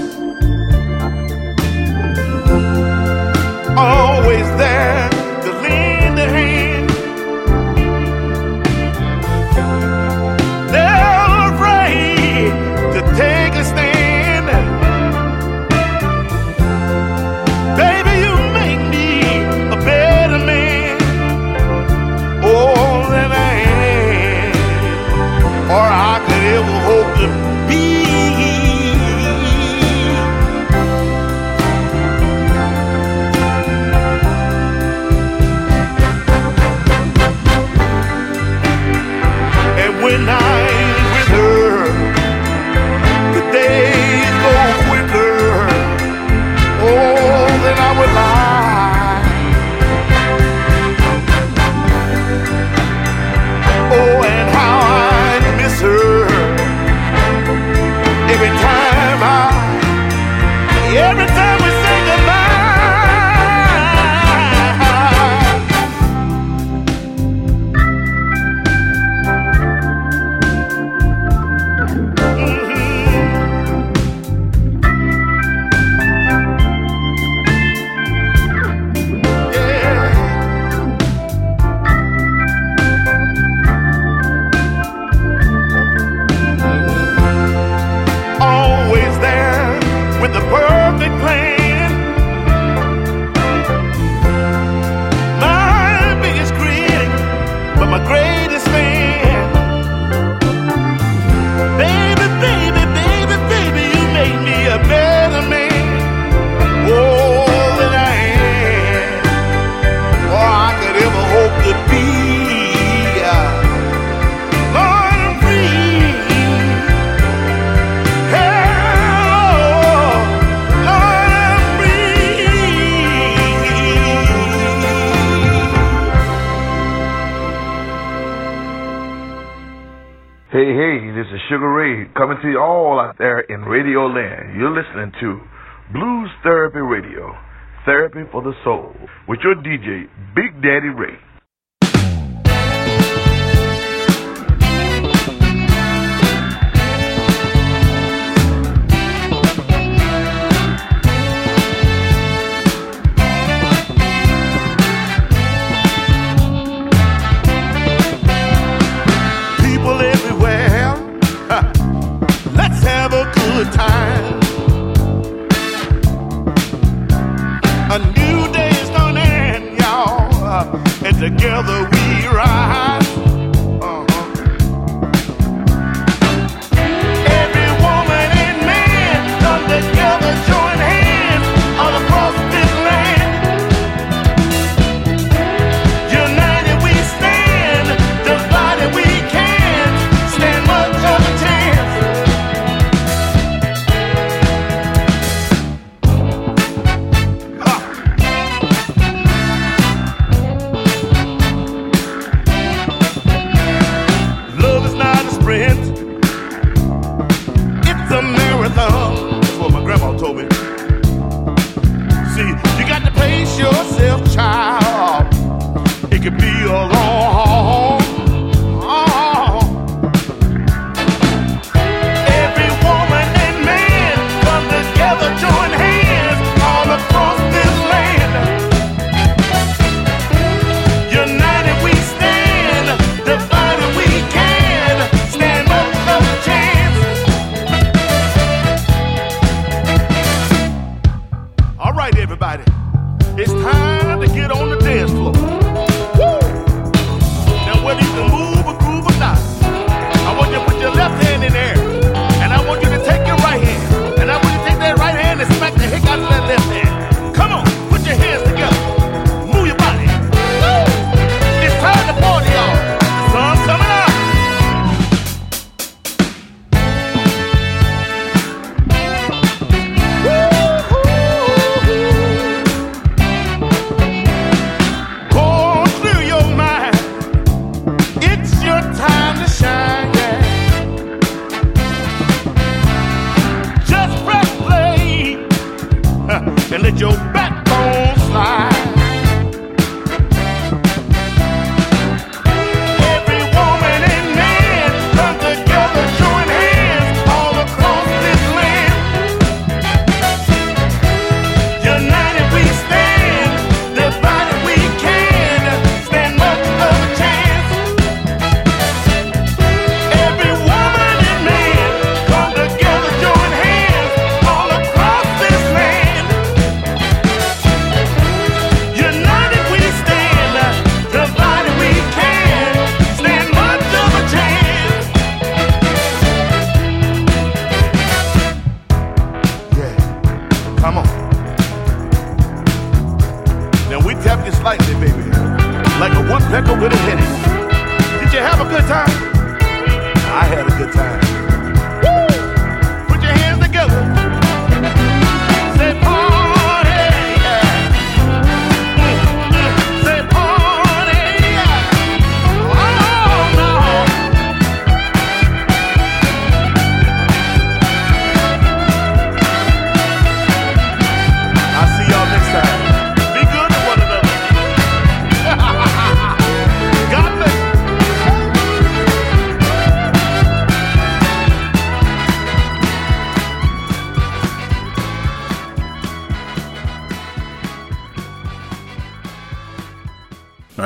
your 139.43 139.55
DJ 139.57 140.09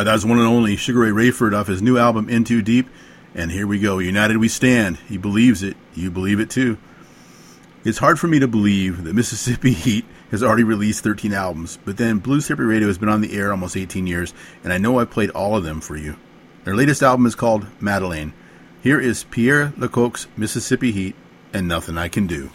Right, 0.03 0.07
that 0.07 0.15
was 0.15 0.27
one 0.27 0.39
and 0.39 0.49
only 0.49 0.77
Sugaray 0.77 1.13
Rayford 1.13 1.57
off 1.57 1.69
his 1.69 1.81
new 1.81 1.97
album 1.97 2.29
*In 2.29 2.43
Too 2.43 2.61
Deep. 2.61 2.89
And 3.37 3.53
here 3.53 3.69
we 3.69 3.79
go. 3.79 4.01
United 4.01 4.39
we 4.39 4.49
stand. 4.49 4.97
He 5.09 5.17
believes 5.17 5.63
it. 5.63 5.77
You 5.95 6.11
believe 6.11 6.41
it 6.41 6.51
too. 6.51 6.77
It's 7.85 7.99
hard 7.99 8.19
for 8.19 8.27
me 8.27 8.41
to 8.41 8.49
believe 8.49 9.05
that 9.05 9.15
Mississippi 9.15 9.71
Heat 9.71 10.05
has 10.33 10.43
already 10.43 10.65
released 10.65 11.05
13 11.05 11.33
albums, 11.33 11.79
but 11.85 11.99
then 11.99 12.19
Blues 12.19 12.49
Therapy 12.49 12.65
Radio 12.65 12.89
has 12.89 12.99
been 12.99 13.09
on 13.09 13.21
the 13.21 13.39
air 13.39 13.53
almost 13.53 13.77
18 13.77 14.09
years, 14.09 14.35
and 14.65 14.73
I 14.73 14.79
know 14.79 14.99
I've 14.99 15.13
played 15.13 15.31
all 15.31 15.57
of 15.57 15.63
them 15.63 15.81
for 15.81 15.97
you. 15.97 16.17
Their 16.65 16.75
latest 16.75 17.05
album 17.05 17.25
is 17.25 17.37
called 17.37 17.69
Madeleine. 17.79 18.33
Here 18.83 19.01
is 19.01 19.23
Pierre 19.23 19.73
Lacocque's 19.77 20.27
Mississippi 20.37 20.91
Heat 20.91 21.15
and 21.53 21.69
Nothing 21.69 21.97
I 21.97 22.09
Can 22.09 22.27
Do. 22.27 22.51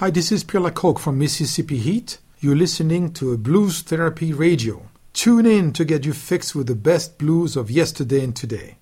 Hi, 0.00 0.08
this 0.08 0.32
is 0.32 0.44
Pierre 0.44 0.62
Lacocque 0.62 0.98
from 0.98 1.18
Mississippi 1.18 1.76
Heat. 1.76 2.16
You're 2.38 2.56
listening 2.56 3.12
to 3.12 3.34
a 3.34 3.36
Blues 3.36 3.82
Therapy 3.82 4.32
Radio. 4.32 4.88
Tune 5.12 5.44
in 5.44 5.74
to 5.74 5.84
get 5.84 6.06
you 6.06 6.14
fixed 6.14 6.54
with 6.54 6.68
the 6.68 6.74
best 6.74 7.18
blues 7.18 7.54
of 7.54 7.70
yesterday 7.70 8.24
and 8.24 8.34
today. 8.34 8.78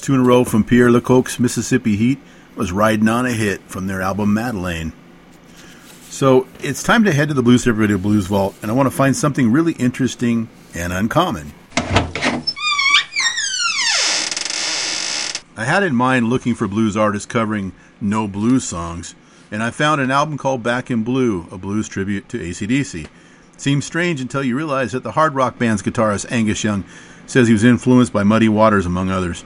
Was 0.00 0.06
two 0.06 0.14
in 0.14 0.20
a 0.20 0.24
row 0.24 0.44
from 0.44 0.64
Pierre 0.64 0.90
Lacocque's 0.90 1.38
Mississippi 1.38 1.94
Heat 1.94 2.18
was 2.56 2.72
riding 2.72 3.06
on 3.06 3.26
a 3.26 3.32
hit 3.32 3.60
from 3.64 3.86
their 3.86 4.00
album 4.00 4.32
Madeleine. 4.32 4.94
So 6.08 6.48
it's 6.60 6.82
time 6.82 7.04
to 7.04 7.12
head 7.12 7.28
to 7.28 7.34
the 7.34 7.42
Blues 7.42 7.66
Radio 7.66 7.98
Blues 7.98 8.26
Vault, 8.26 8.54
and 8.62 8.70
I 8.70 8.74
want 8.74 8.86
to 8.86 8.96
find 8.96 9.14
something 9.14 9.52
really 9.52 9.74
interesting 9.74 10.48
and 10.74 10.90
uncommon. 10.90 11.52
I 15.54 15.66
had 15.66 15.82
in 15.82 15.94
mind 15.94 16.30
looking 16.30 16.54
for 16.54 16.66
blues 16.66 16.96
artists 16.96 17.26
covering 17.26 17.72
no 18.00 18.26
blues 18.26 18.64
songs, 18.64 19.14
and 19.50 19.62
I 19.62 19.70
found 19.70 20.00
an 20.00 20.10
album 20.10 20.38
called 20.38 20.62
Back 20.62 20.90
in 20.90 21.04
Blue, 21.04 21.46
a 21.52 21.58
blues 21.58 21.88
tribute 21.88 22.26
to 22.30 22.38
ACDC. 22.38 23.06
Seems 23.58 23.84
strange 23.84 24.22
until 24.22 24.42
you 24.42 24.56
realize 24.56 24.92
that 24.92 25.02
the 25.02 25.12
hard 25.12 25.34
rock 25.34 25.58
band's 25.58 25.82
guitarist 25.82 26.32
Angus 26.32 26.64
Young 26.64 26.86
says 27.26 27.48
he 27.48 27.52
was 27.52 27.64
influenced 27.64 28.14
by 28.14 28.22
Muddy 28.22 28.48
Waters, 28.48 28.86
among 28.86 29.10
others. 29.10 29.44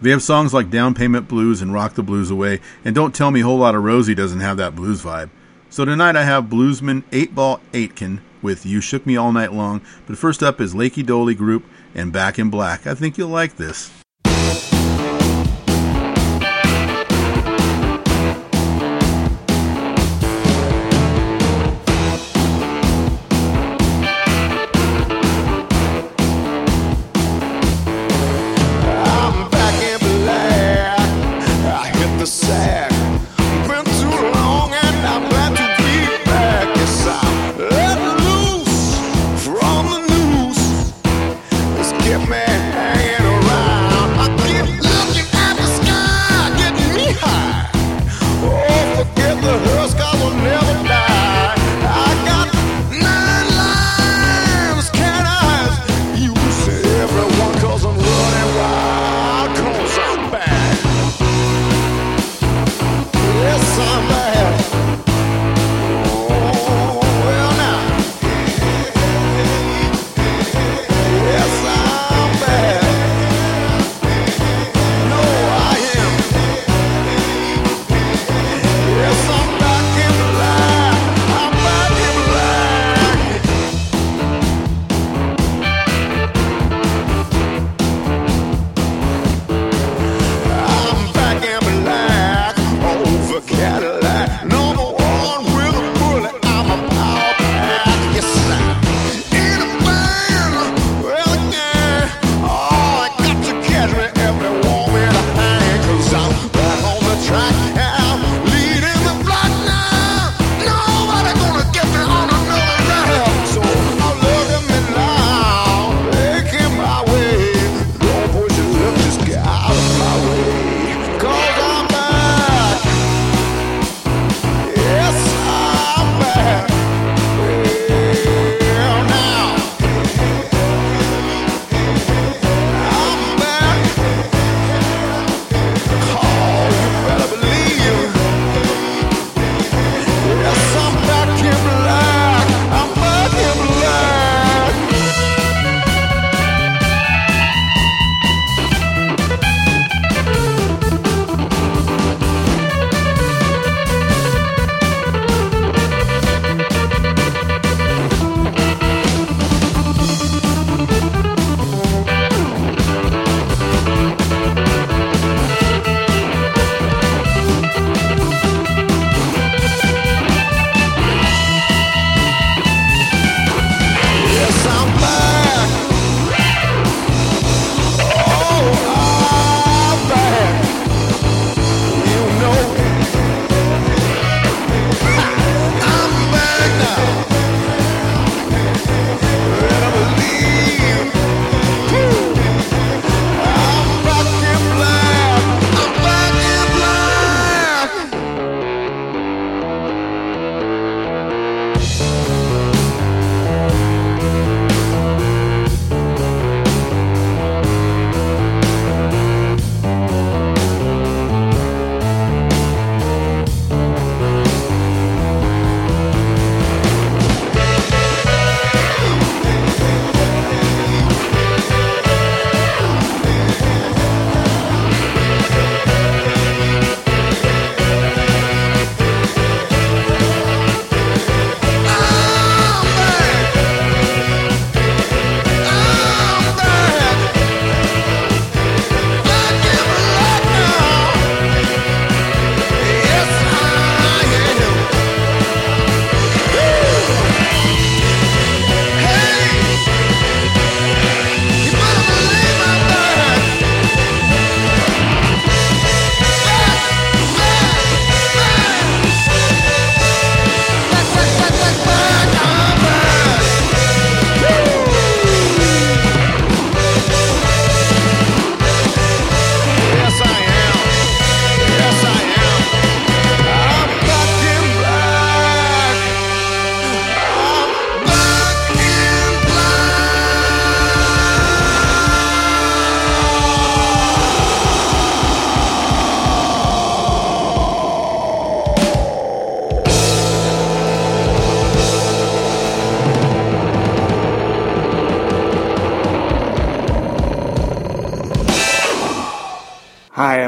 They 0.00 0.10
have 0.10 0.22
songs 0.22 0.52
like 0.52 0.68
Down 0.68 0.92
Payment 0.92 1.26
Blues 1.26 1.62
and 1.62 1.72
Rock 1.72 1.94
the 1.94 2.02
Blues 2.02 2.30
Away, 2.30 2.60
and 2.84 2.94
don't 2.94 3.14
tell 3.14 3.30
me 3.30 3.40
Whole 3.40 3.58
Lotta 3.58 3.78
Rosie 3.78 4.14
doesn't 4.14 4.40
have 4.40 4.58
that 4.58 4.76
blues 4.76 5.02
vibe. 5.02 5.30
So 5.70 5.84
tonight 5.86 6.16
I 6.16 6.24
have 6.24 6.44
bluesman 6.44 7.02
8 7.12 7.34
Ball 7.34 7.60
Aitken 7.72 8.20
with 8.42 8.66
You 8.66 8.82
Shook 8.82 9.06
Me 9.06 9.16
All 9.16 9.32
Night 9.32 9.54
Long, 9.54 9.80
but 10.06 10.18
first 10.18 10.42
up 10.42 10.60
is 10.60 10.74
Lakey 10.74 11.04
Doley 11.04 11.36
Group 11.36 11.64
and 11.94 12.12
Back 12.12 12.38
in 12.38 12.50
Black. 12.50 12.86
I 12.86 12.94
think 12.94 13.16
you'll 13.16 13.30
like 13.30 13.56
this. 13.56 13.90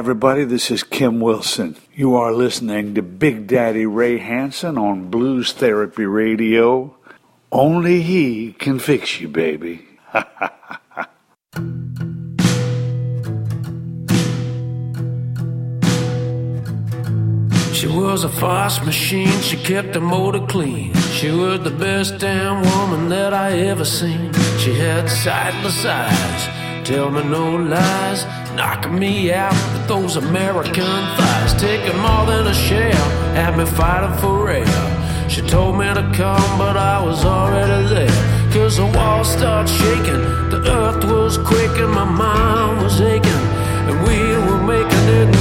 Everybody. 0.09 0.45
This 0.45 0.71
is 0.71 0.83
Kim 0.83 1.21
Wilson. 1.21 1.77
You 1.93 2.15
are 2.15 2.33
listening 2.33 2.95
to 2.95 3.03
Big 3.03 3.47
Daddy 3.47 3.85
Ray 3.85 4.17
Hansen 4.17 4.79
on 4.79 5.11
Blues 5.11 5.53
Therapy 5.53 6.07
Radio. 6.07 6.97
Only 7.53 8.01
he 8.01 8.55
can 8.55 8.79
fix 8.79 9.21
you, 9.21 9.29
baby. 9.29 9.87
She 17.75 17.87
was 17.87 18.25
a 18.25 18.31
fast 18.31 18.87
machine, 18.87 19.39
she 19.43 19.59
kept 19.59 19.93
the 19.93 20.01
motor 20.01 20.47
clean. 20.47 20.95
She 21.13 21.31
was 21.31 21.61
the 21.61 21.71
best 21.71 22.17
damn 22.17 22.63
woman 22.63 23.11
that 23.11 23.35
I 23.35 23.59
ever 23.59 23.85
seen. 23.85 24.33
She 24.57 24.73
had 24.73 25.11
sightless 25.11 25.85
eyes, 25.85 26.89
tell 26.89 27.11
me 27.11 27.23
no 27.25 27.57
lies, 27.57 28.25
knocking 28.57 28.99
me 28.99 29.35
out 29.35 29.78
those 29.89 30.17
American 30.17 31.01
thighs. 31.17 31.55
Taking 31.55 31.99
more 31.99 32.27
than 32.27 32.47
a 32.47 32.55
share, 32.55 33.05
had 33.35 33.57
me 33.57 33.65
fighting 33.65 34.17
for 34.21 34.51
air. 34.51 35.29
She 35.29 35.41
told 35.41 35.79
me 35.79 35.87
to 35.87 36.05
come, 36.15 36.59
but 36.59 36.77
I 36.77 37.03
was 37.03 37.25
already 37.25 37.89
there. 37.95 38.53
Cause 38.53 38.77
the 38.77 38.87
walls 38.87 39.33
started 39.33 39.69
shaking, 39.69 40.23
the 40.51 40.61
earth 40.67 41.05
was 41.05 41.39
quaking, 41.39 41.91
my 41.91 42.05
mind 42.05 42.83
was 42.83 43.01
aching, 43.01 43.45
and 43.89 43.97
we 44.07 44.19
were 44.47 44.63
making 44.63 45.07
it 45.21 45.38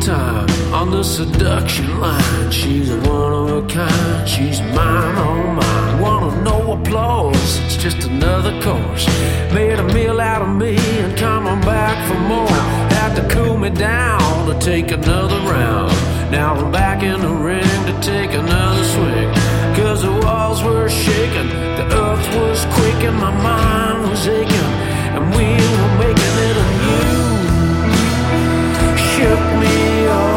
time 0.00 0.48
on 0.72 0.90
the 0.90 1.02
seduction 1.02 2.00
line. 2.00 2.50
She's 2.50 2.90
one 2.90 3.32
of 3.32 3.64
a 3.64 3.66
kind. 3.68 4.28
She's 4.28 4.60
mine, 4.60 5.14
oh 5.18 5.52
mine. 5.52 6.00
Wanna 6.00 6.42
know 6.42 6.72
applause? 6.72 7.58
It's 7.64 7.76
just 7.76 8.06
another 8.08 8.52
course. 8.62 9.06
Made 9.52 9.78
a 9.78 9.84
meal 9.94 10.20
out 10.20 10.42
of 10.42 10.48
me 10.48 10.76
and 10.76 11.16
coming 11.18 11.60
back 11.60 11.96
for 12.08 12.18
more. 12.20 12.48
Had 12.96 13.14
to 13.16 13.28
cool 13.34 13.58
me 13.58 13.70
down 13.70 14.46
to 14.48 14.58
take 14.58 14.90
another 14.90 15.38
round. 15.50 15.92
Now 16.30 16.54
I'm 16.54 16.72
back 16.72 17.02
in 17.02 17.20
the 17.20 17.34
ring 17.48 17.80
to 17.88 17.94
take 18.00 18.32
another 18.32 18.84
swing. 18.84 19.30
Cause 19.76 20.02
the 20.02 20.12
walls 20.24 20.62
were 20.62 20.88
shaking, 20.88 21.48
the 21.78 21.86
earth 22.04 22.26
was 22.36 22.64
quaking, 22.74 23.14
my 23.14 23.32
mind 23.42 24.08
was 24.08 24.26
aching, 24.26 24.72
and 25.16 25.24
we 25.36 25.46
were 25.80 25.98
making 25.98 26.19
Shook 29.30 29.60
me 29.60 30.06
all 30.08 30.29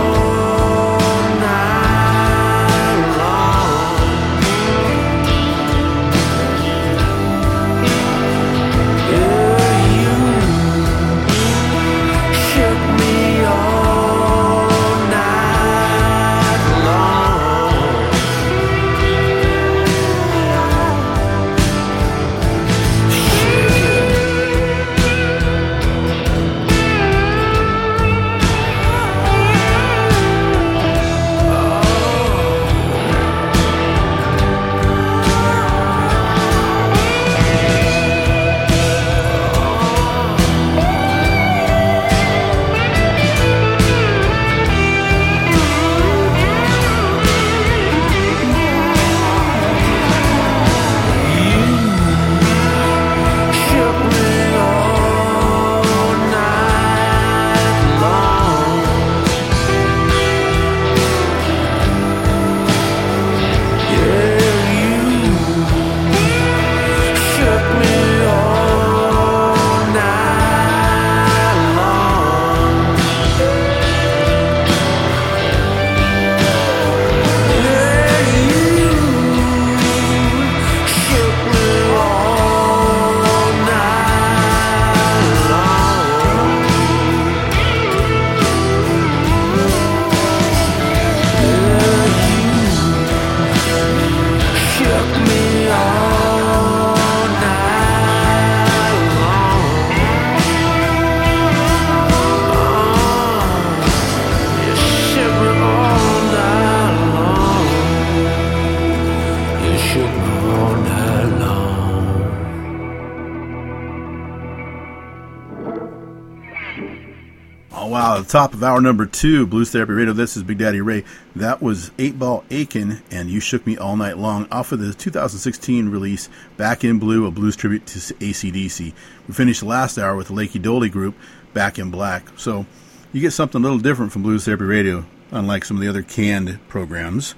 top 118.34 118.56
of 118.56 118.64
hour 118.64 118.82
number 118.82 119.06
two, 119.06 119.46
Blues 119.46 119.70
Therapy 119.70 119.94
Radio. 119.94 120.12
This 120.12 120.36
is 120.36 120.42
Big 120.42 120.58
Daddy 120.58 120.82
Ray. 120.82 121.04
That 121.36 121.62
was 121.62 121.92
Eight 122.00 122.18
Ball 122.18 122.44
Aitken 122.50 123.04
and 123.12 123.30
"You 123.30 123.40
Shook 123.40 123.68
Me 123.68 123.78
All 123.78 123.96
Night 123.96 124.18
Long" 124.18 124.48
off 124.52 124.72
of 124.72 124.80
the 124.80 124.92
2016 124.92 125.90
release 125.90 126.30
"Back 126.58 126.84
in 126.84 126.98
Blue," 126.98 127.28
a 127.28 127.32
blues 127.32 127.56
tribute 127.56 127.86
to 127.86 128.00
ACDC. 128.00 128.96
We 129.28 129.34
finished 129.36 129.62
last 129.62 130.00
hour 130.00 130.16
with 130.16 130.30
the 130.30 130.34
Lachy 130.34 130.58
Doley 130.60 130.90
group, 130.90 131.14
"Back 131.54 131.78
in 131.78 131.92
Black." 131.92 132.26
So 132.36 132.66
you 133.12 133.22
get 133.22 133.34
something 133.34 133.62
a 133.62 133.62
little 133.62 133.78
different 133.78 134.12
from 134.12 134.24
Blues 134.24 134.46
Therapy 134.46 134.64
Radio, 134.64 135.06
unlike 135.30 135.64
some 135.64 135.78
of 135.78 135.82
the 135.82 135.90
other 135.90 136.02
canned 136.02 136.58
programs. 136.68 137.36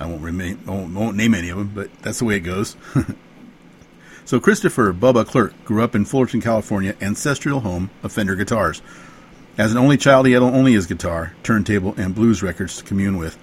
I 0.00 0.06
won't 0.06 0.22
remain, 0.22 0.58
won't, 0.64 0.94
won't 0.94 1.18
name 1.18 1.34
any 1.34 1.50
of 1.50 1.58
them, 1.58 1.72
but 1.74 1.90
that's 2.00 2.20
the 2.20 2.24
way 2.24 2.36
it 2.36 2.40
goes. 2.40 2.76
so 4.24 4.40
Christopher 4.40 4.94
Bubba 4.94 5.26
Clerk 5.26 5.52
grew 5.66 5.84
up 5.84 5.94
in 5.94 6.06
Fullerton, 6.06 6.40
California, 6.40 6.96
ancestral 7.02 7.60
home 7.60 7.90
of 8.02 8.10
Fender 8.10 8.36
guitars. 8.36 8.80
As 9.56 9.70
an 9.70 9.78
only 9.78 9.96
child, 9.96 10.26
he 10.26 10.32
had 10.32 10.42
only 10.42 10.72
his 10.72 10.86
guitar, 10.86 11.32
turntable, 11.44 11.94
and 11.96 12.14
blues 12.14 12.42
records 12.42 12.78
to 12.78 12.84
commune 12.84 13.16
with. 13.16 13.38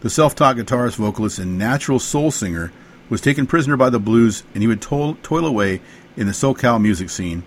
The 0.00 0.08
self 0.08 0.34
taught 0.34 0.56
guitarist, 0.56 0.96
vocalist, 0.96 1.38
and 1.38 1.58
natural 1.58 1.98
soul 1.98 2.30
singer 2.30 2.72
was 3.10 3.20
taken 3.20 3.46
prisoner 3.46 3.76
by 3.76 3.90
the 3.90 4.00
blues, 4.00 4.44
and 4.54 4.62
he 4.62 4.66
would 4.66 4.80
toil, 4.80 5.18
toil 5.22 5.44
away 5.44 5.82
in 6.16 6.26
the 6.26 6.32
SoCal 6.32 6.80
music 6.80 7.10
scene. 7.10 7.42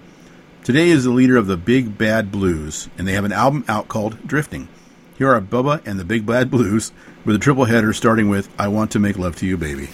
Today 0.63 0.85
he 0.85 0.91
is 0.91 1.03
the 1.03 1.09
leader 1.09 1.35
of 1.35 1.47
the 1.47 1.57
Big 1.57 1.97
Bad 1.97 2.31
Blues, 2.31 2.89
and 2.97 3.07
they 3.07 3.13
have 3.13 3.25
an 3.25 3.31
album 3.31 3.65
out 3.67 3.87
called 3.87 4.27
Drifting. 4.27 4.67
Here 5.17 5.31
are 5.31 5.41
Bubba 5.41 5.85
and 5.85 5.99
the 5.99 6.05
Big 6.05 6.25
Bad 6.25 6.51
Blues 6.51 6.91
with 7.23 7.35
a 7.35 7.39
triple 7.39 7.65
header 7.65 7.93
starting 7.93 8.29
with 8.29 8.49
I 8.59 8.67
Want 8.67 8.91
to 8.91 8.99
Make 8.99 9.17
Love 9.17 9.35
to 9.37 9.47
You, 9.47 9.57
Baby. 9.57 9.89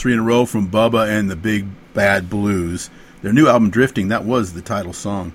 three 0.00 0.14
in 0.14 0.18
a 0.18 0.22
row 0.22 0.46
from 0.46 0.70
Bubba 0.70 1.06
and 1.06 1.30
the 1.30 1.36
Big 1.36 1.66
Bad 1.92 2.30
Blues. 2.30 2.88
Their 3.20 3.34
new 3.34 3.48
album, 3.48 3.68
Drifting, 3.68 4.08
that 4.08 4.24
was 4.24 4.54
the 4.54 4.62
title 4.62 4.94
song. 4.94 5.34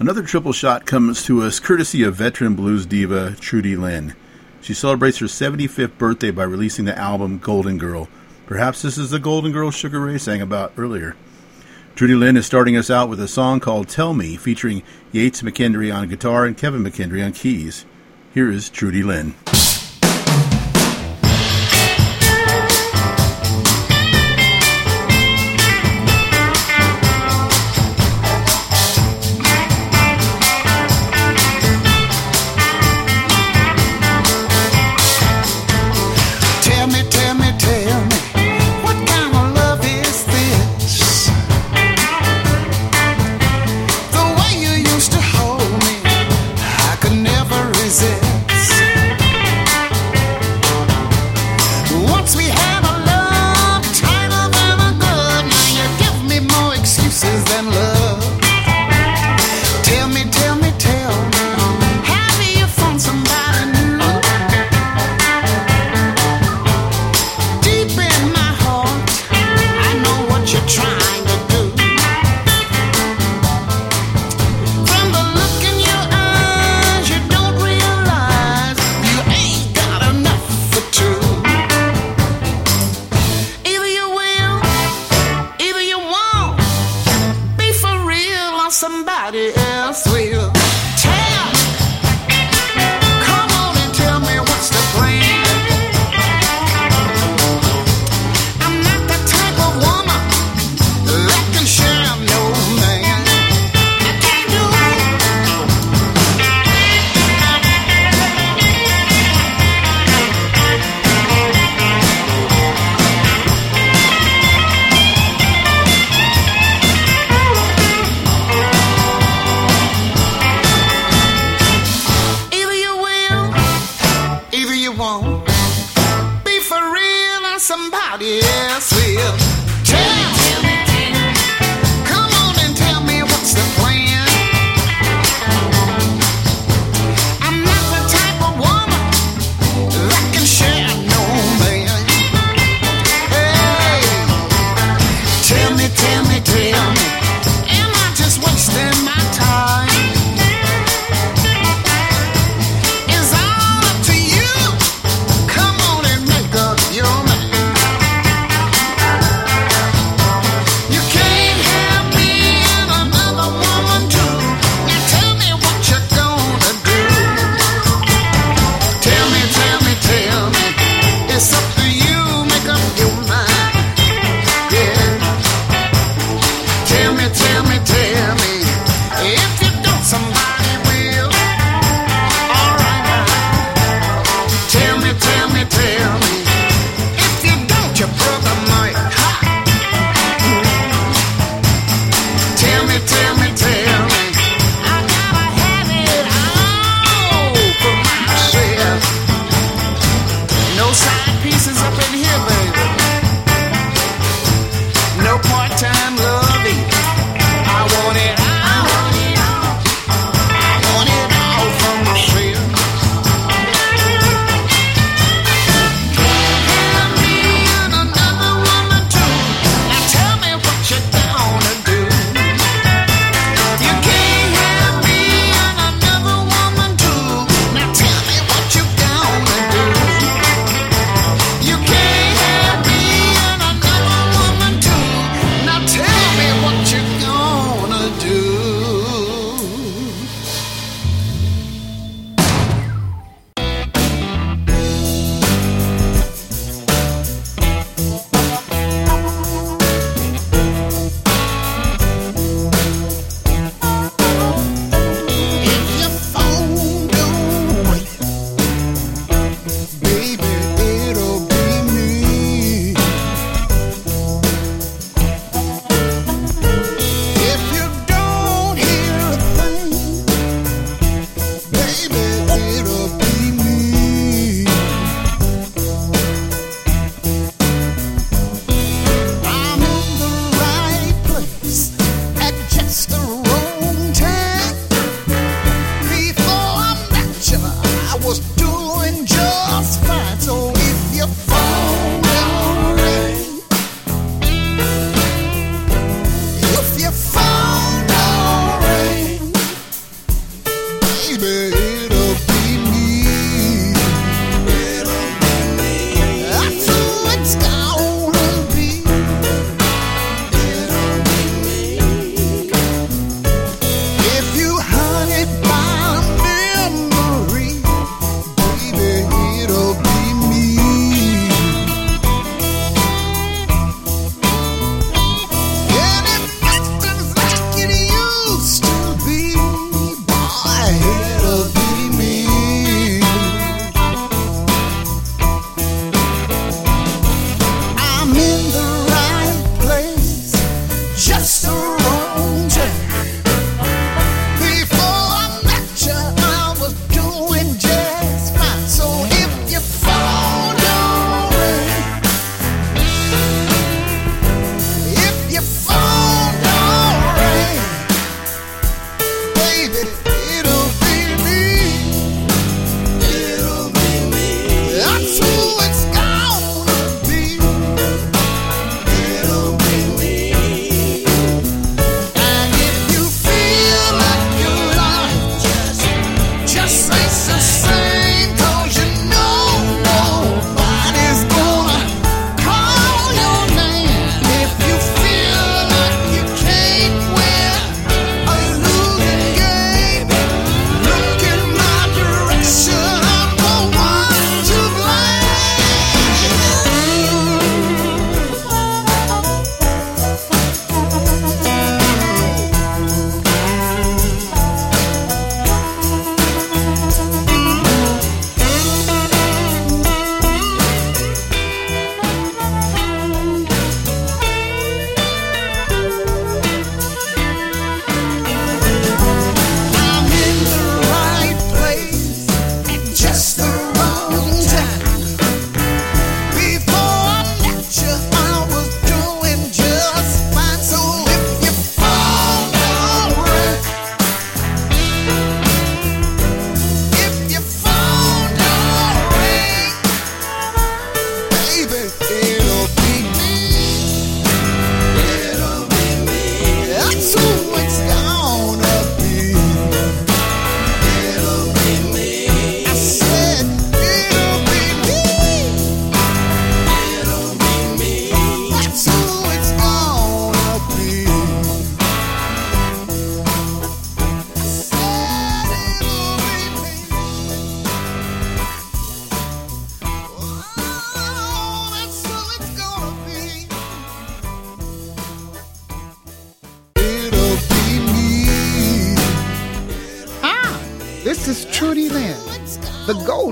Another 0.00 0.24
triple 0.24 0.52
shot 0.52 0.84
comes 0.84 1.24
to 1.26 1.42
us 1.42 1.60
courtesy 1.60 2.02
of 2.02 2.16
veteran 2.16 2.56
blues 2.56 2.86
diva 2.86 3.36
Trudy 3.38 3.76
Lynn. 3.76 4.16
She 4.60 4.74
celebrates 4.74 5.18
her 5.18 5.26
75th 5.26 5.96
birthday 5.96 6.32
by 6.32 6.42
releasing 6.42 6.86
the 6.86 6.98
album 6.98 7.38
Golden 7.38 7.78
Girl. 7.78 8.08
Perhaps 8.46 8.82
this 8.82 8.98
is 8.98 9.10
the 9.10 9.20
Golden 9.20 9.52
Girl 9.52 9.70
Sugaray 9.70 10.18
sang 10.18 10.42
about 10.42 10.72
earlier. 10.76 11.14
Trudy 11.94 12.16
Lynn 12.16 12.36
is 12.36 12.46
starting 12.46 12.76
us 12.76 12.90
out 12.90 13.08
with 13.08 13.20
a 13.20 13.28
song 13.28 13.60
called 13.60 13.88
Tell 13.88 14.12
Me, 14.12 14.36
featuring 14.36 14.82
Yates 15.12 15.42
McKendree 15.42 15.94
on 15.94 16.08
guitar 16.08 16.44
and 16.44 16.56
Kevin 16.56 16.82
McKendree 16.82 17.24
on 17.24 17.32
keys. 17.32 17.86
Here 18.34 18.50
is 18.50 18.68
Trudy 18.68 19.04
Lynn. 19.04 19.34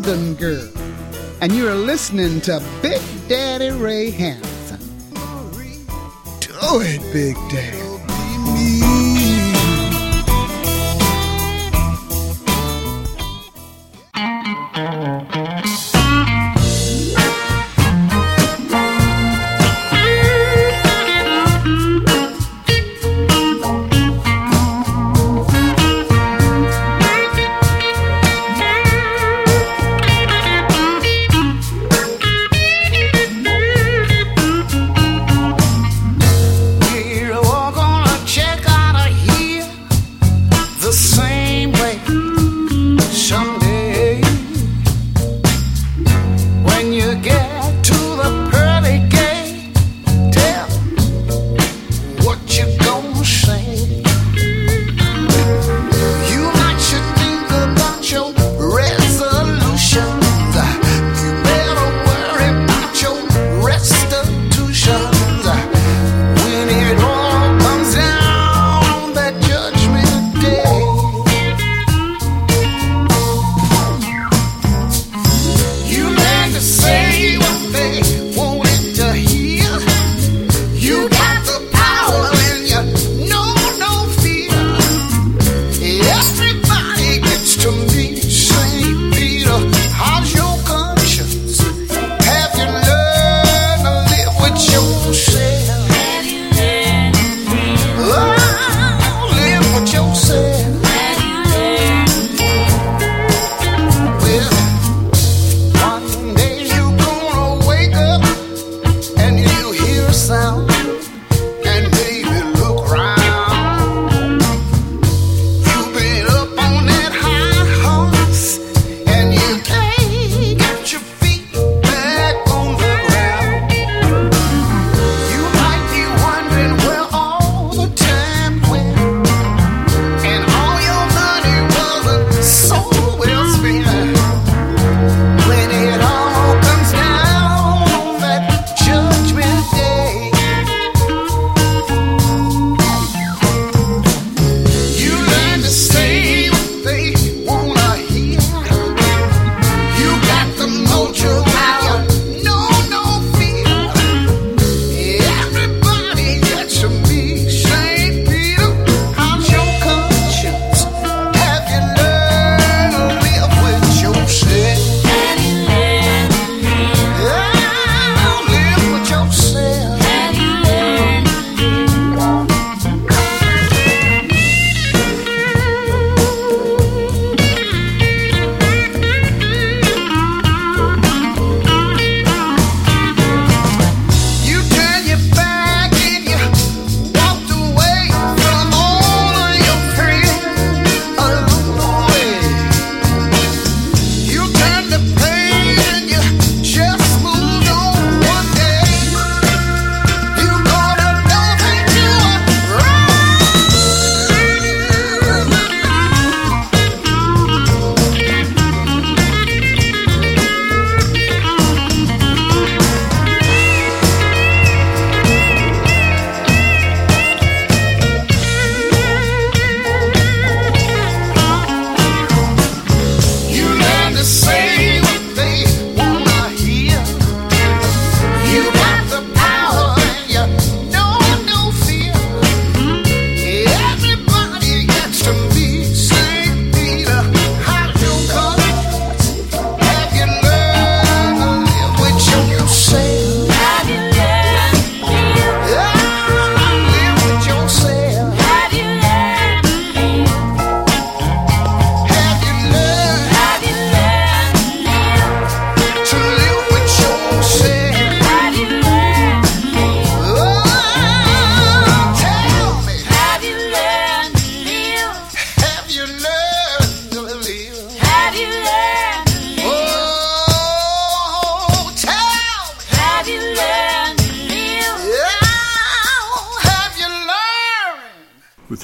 Girl, 0.06 0.70
and 1.40 1.50
you're 1.50 1.74
listening 1.74 2.40
to 2.42 2.62
Big 2.80 3.02
Daddy 3.28 3.70
Ray 3.70 4.10
Hansen. 4.12 4.78
Do 6.38 6.80
it, 6.80 7.12
Big 7.12 7.34
Daddy. 7.50 7.75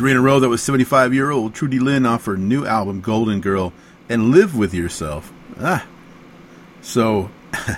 Three 0.02 0.10
in 0.10 0.16
a 0.16 0.20
row 0.20 0.40
that 0.40 0.48
was 0.48 0.60
75 0.64 1.14
year 1.14 1.30
old 1.30 1.54
Trudy 1.54 1.78
Lynn 1.78 2.06
off 2.06 2.24
her 2.24 2.36
new 2.36 2.66
album 2.66 3.02
Golden 3.02 3.40
Girl 3.40 3.72
and 4.08 4.32
Live 4.32 4.56
With 4.56 4.74
Yourself. 4.74 5.32
Ah. 5.60 5.86
So, 6.80 7.30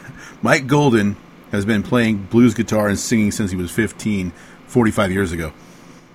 Mike 0.42 0.66
Golden 0.66 1.16
has 1.52 1.66
been 1.66 1.82
playing 1.82 2.24
blues 2.24 2.54
guitar 2.54 2.88
and 2.88 2.98
singing 2.98 3.30
since 3.30 3.50
he 3.50 3.58
was 3.58 3.70
15, 3.70 4.32
45 4.66 5.12
years 5.12 5.32
ago. 5.32 5.52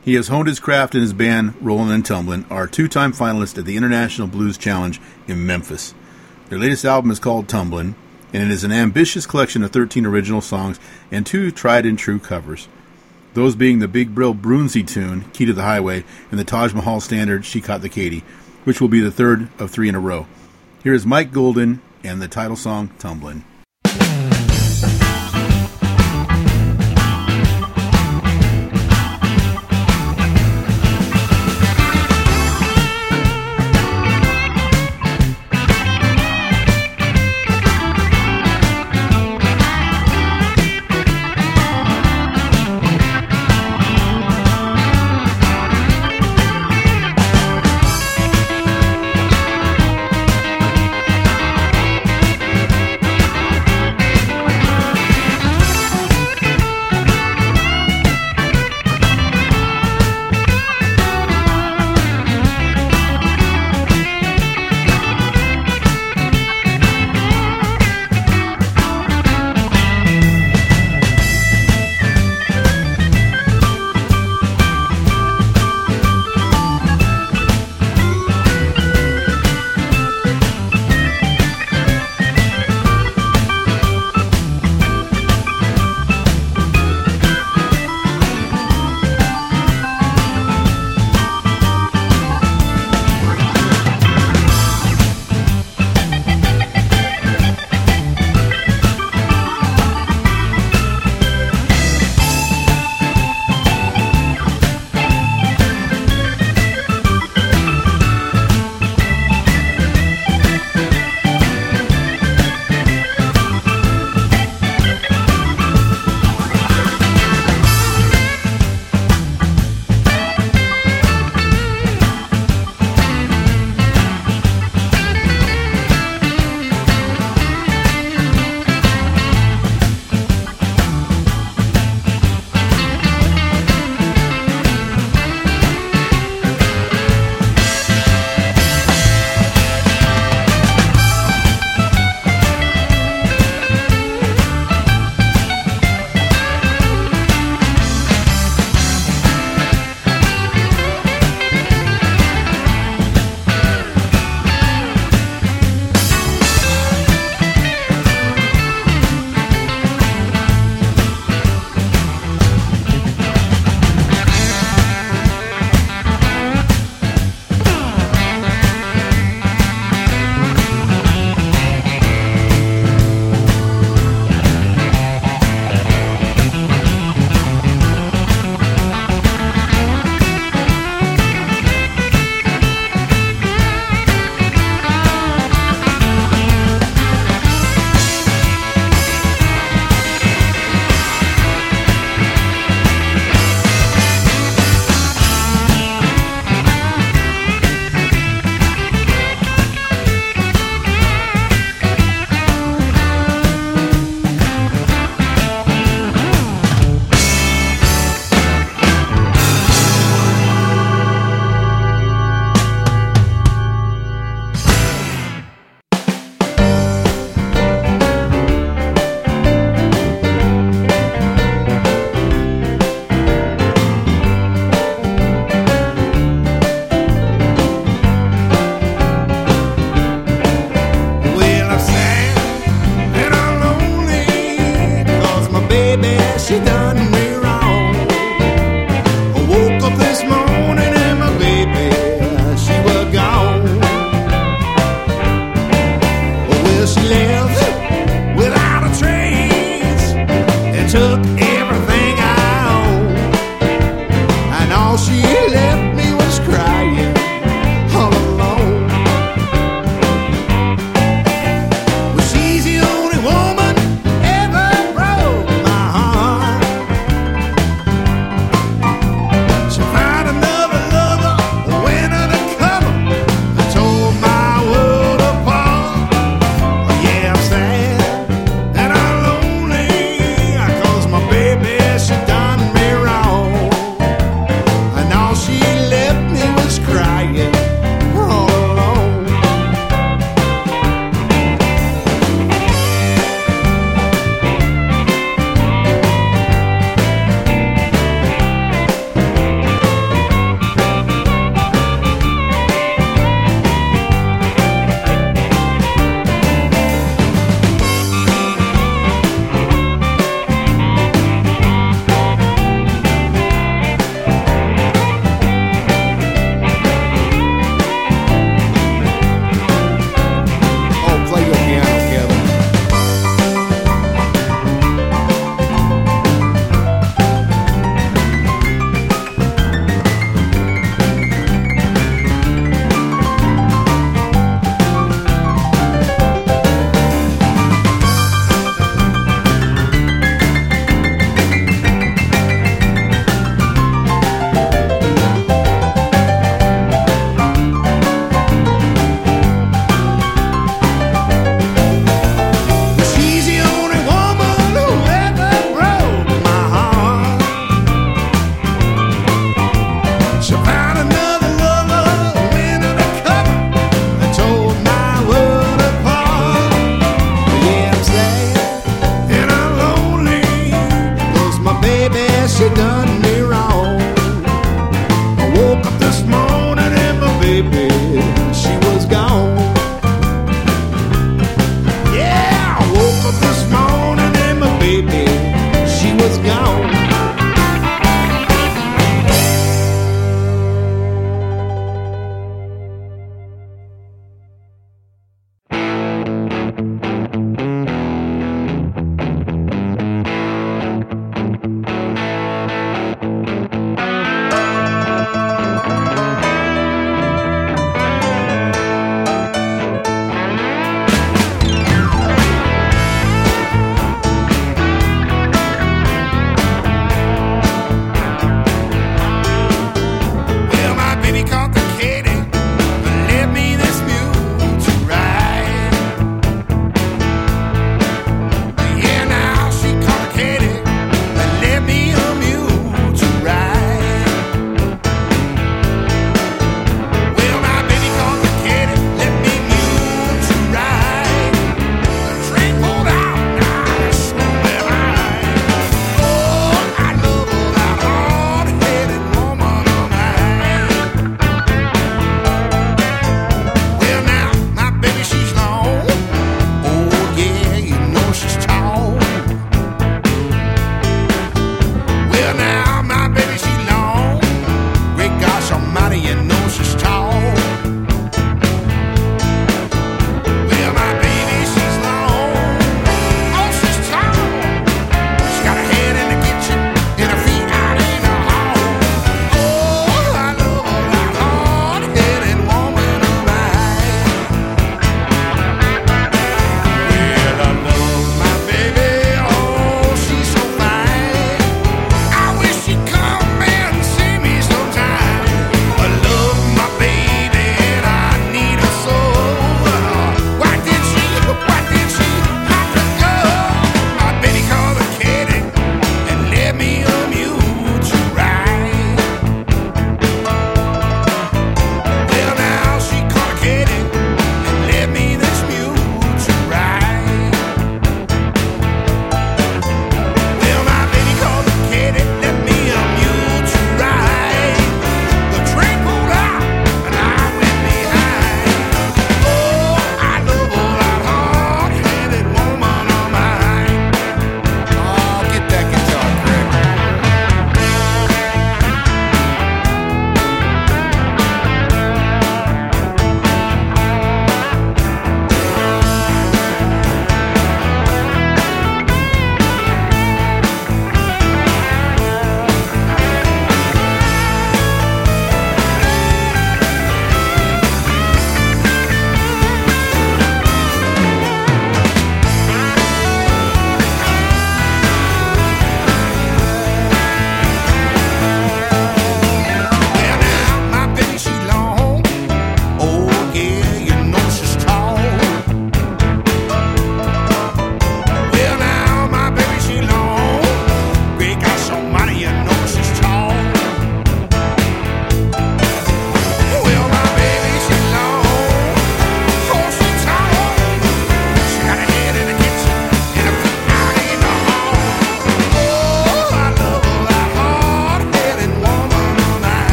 He 0.00 0.14
has 0.14 0.28
honed 0.28 0.46
his 0.46 0.60
craft 0.60 0.94
in 0.94 1.00
his 1.00 1.12
band, 1.12 1.54
Rolling 1.60 1.90
and 1.90 2.06
Tumbling, 2.06 2.46
are 2.50 2.68
two 2.68 2.86
time 2.86 3.12
finalists 3.12 3.58
at 3.58 3.64
the 3.64 3.76
International 3.76 4.28
Blues 4.28 4.56
Challenge 4.56 5.00
in 5.26 5.44
Memphis. 5.44 5.92
Their 6.50 6.60
latest 6.60 6.84
album 6.84 7.10
is 7.10 7.18
called 7.18 7.48
Tumbling, 7.48 7.96
and 8.32 8.44
it 8.44 8.50
is 8.52 8.62
an 8.62 8.70
ambitious 8.70 9.26
collection 9.26 9.64
of 9.64 9.72
13 9.72 10.06
original 10.06 10.40
songs 10.40 10.78
and 11.10 11.26
two 11.26 11.50
tried 11.50 11.84
and 11.84 11.98
true 11.98 12.20
covers. 12.20 12.68
Those 13.36 13.54
being 13.54 13.80
the 13.80 13.86
Big 13.86 14.14
Bill 14.14 14.34
Broonzy 14.34 14.82
tune, 14.82 15.26
Key 15.34 15.44
to 15.44 15.52
the 15.52 15.60
Highway, 15.60 16.04
and 16.30 16.40
the 16.40 16.44
Taj 16.44 16.72
Mahal 16.72 17.00
standard, 17.00 17.44
She 17.44 17.60
Caught 17.60 17.82
the 17.82 17.90
Katy, 17.90 18.24
which 18.64 18.80
will 18.80 18.88
be 18.88 19.00
the 19.00 19.10
third 19.10 19.50
of 19.58 19.70
three 19.70 19.90
in 19.90 19.94
a 19.94 20.00
row. 20.00 20.26
Here 20.82 20.94
is 20.94 21.04
Mike 21.04 21.32
Golden 21.32 21.82
and 22.02 22.22
the 22.22 22.28
title 22.28 22.56
song, 22.56 22.92
Tumblin'. 22.98 23.44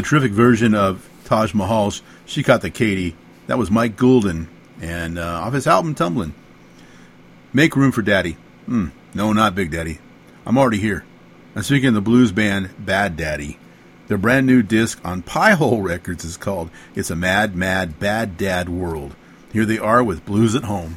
A 0.00 0.02
terrific 0.02 0.32
version 0.32 0.74
of 0.74 1.06
Taj 1.26 1.52
Mahal's 1.52 2.02
She 2.24 2.42
Caught 2.42 2.62
the 2.62 2.70
Katy. 2.70 3.14
That 3.48 3.58
was 3.58 3.70
Mike 3.70 3.96
Goulden, 3.98 4.48
and 4.80 5.18
uh, 5.18 5.42
off 5.42 5.52
his 5.52 5.66
album 5.66 5.94
Tumbling. 5.94 6.32
Make 7.52 7.76
Room 7.76 7.92
for 7.92 8.00
Daddy. 8.00 8.38
Hmm, 8.64 8.88
no, 9.12 9.34
not 9.34 9.54
Big 9.54 9.70
Daddy. 9.70 9.98
I'm 10.46 10.56
already 10.56 10.78
here. 10.78 11.04
I'm 11.54 11.62
speaking 11.62 11.88
of 11.88 11.94
the 11.94 12.00
blues 12.00 12.32
band 12.32 12.70
Bad 12.78 13.18
Daddy. 13.18 13.58
Their 14.08 14.16
brand 14.16 14.46
new 14.46 14.62
disc 14.62 14.98
on 15.04 15.22
Piehole 15.22 15.84
Records 15.84 16.24
is 16.24 16.38
called 16.38 16.70
It's 16.94 17.10
a 17.10 17.16
Mad, 17.16 17.54
Mad, 17.54 18.00
Bad 18.00 18.38
Dad 18.38 18.70
World. 18.70 19.14
Here 19.52 19.66
they 19.66 19.78
are 19.78 20.02
with 20.02 20.24
Blues 20.24 20.54
at 20.54 20.64
Home. 20.64 20.96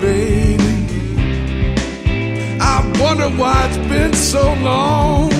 Baby. 0.00 0.58
I 2.60 2.80
wonder 3.00 3.28
why 3.40 3.66
it's 3.66 3.76
been 3.88 4.14
so 4.14 4.54
long. 4.54 5.30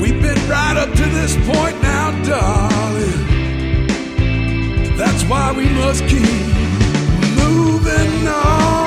We've 0.00 0.20
been 0.22 0.48
right 0.48 0.76
up 0.76 0.90
to 0.94 1.04
this 1.18 1.34
point 1.48 1.82
now, 1.82 2.10
darling. 2.24 3.26
That's 4.96 5.24
why 5.24 5.52
we 5.52 5.68
must 5.70 6.06
keep 6.06 6.46
moving 7.36 8.28
on. 8.28 8.79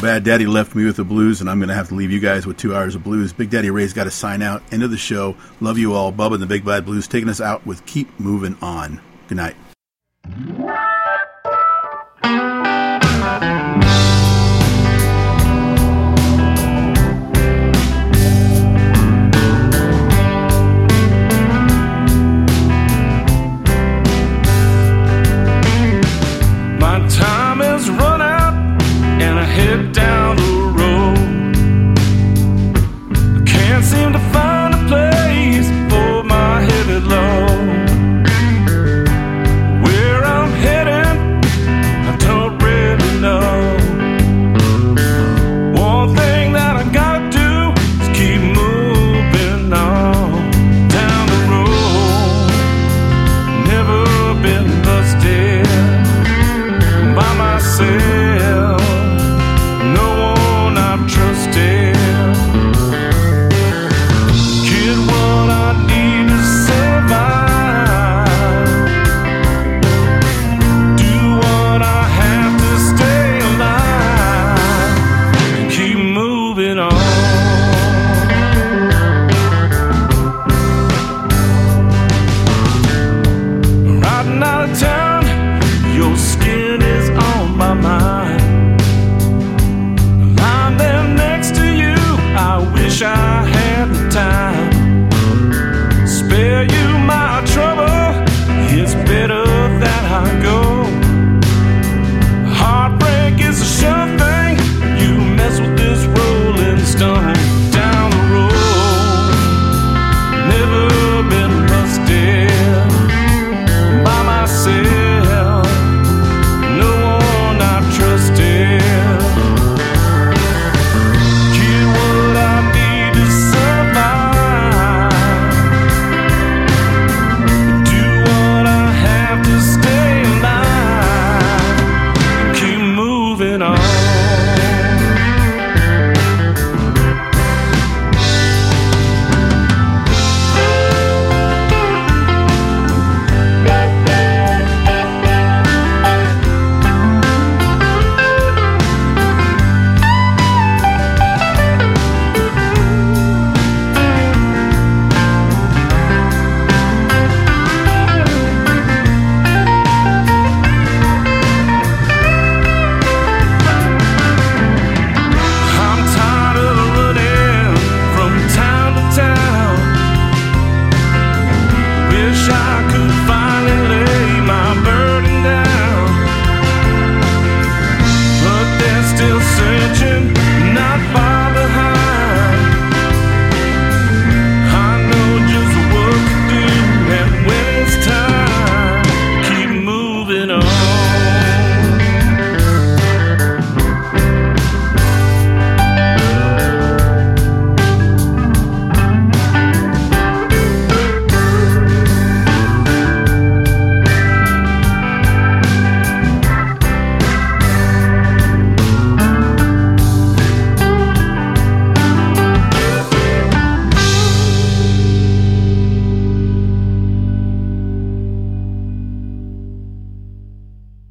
Bad 0.00 0.22
Daddy 0.22 0.46
left 0.46 0.76
me 0.76 0.84
with 0.84 0.96
the 0.96 1.04
blues, 1.04 1.40
and 1.40 1.50
I'm 1.50 1.58
going 1.58 1.70
to 1.70 1.74
have 1.74 1.88
to 1.88 1.94
leave 1.94 2.12
you 2.12 2.20
guys 2.20 2.46
with 2.46 2.56
two 2.56 2.74
hours 2.74 2.94
of 2.94 3.02
blues. 3.02 3.32
Big 3.32 3.50
Daddy 3.50 3.70
Ray's 3.70 3.92
got 3.92 4.04
to 4.04 4.12
sign 4.12 4.42
out. 4.42 4.62
End 4.72 4.84
of 4.84 4.92
the 4.92 4.96
show. 4.96 5.36
Love 5.60 5.76
you 5.76 5.92
all. 5.92 6.12
Bubba 6.12 6.34
and 6.34 6.42
the 6.42 6.46
Big 6.46 6.64
Bad 6.64 6.84
Blues 6.84 7.08
taking 7.08 7.28
us 7.28 7.40
out 7.40 7.66
with 7.66 7.84
Keep 7.84 8.20
Moving 8.20 8.56
On. 8.62 9.00
Good 9.26 9.38
night. 9.38 9.56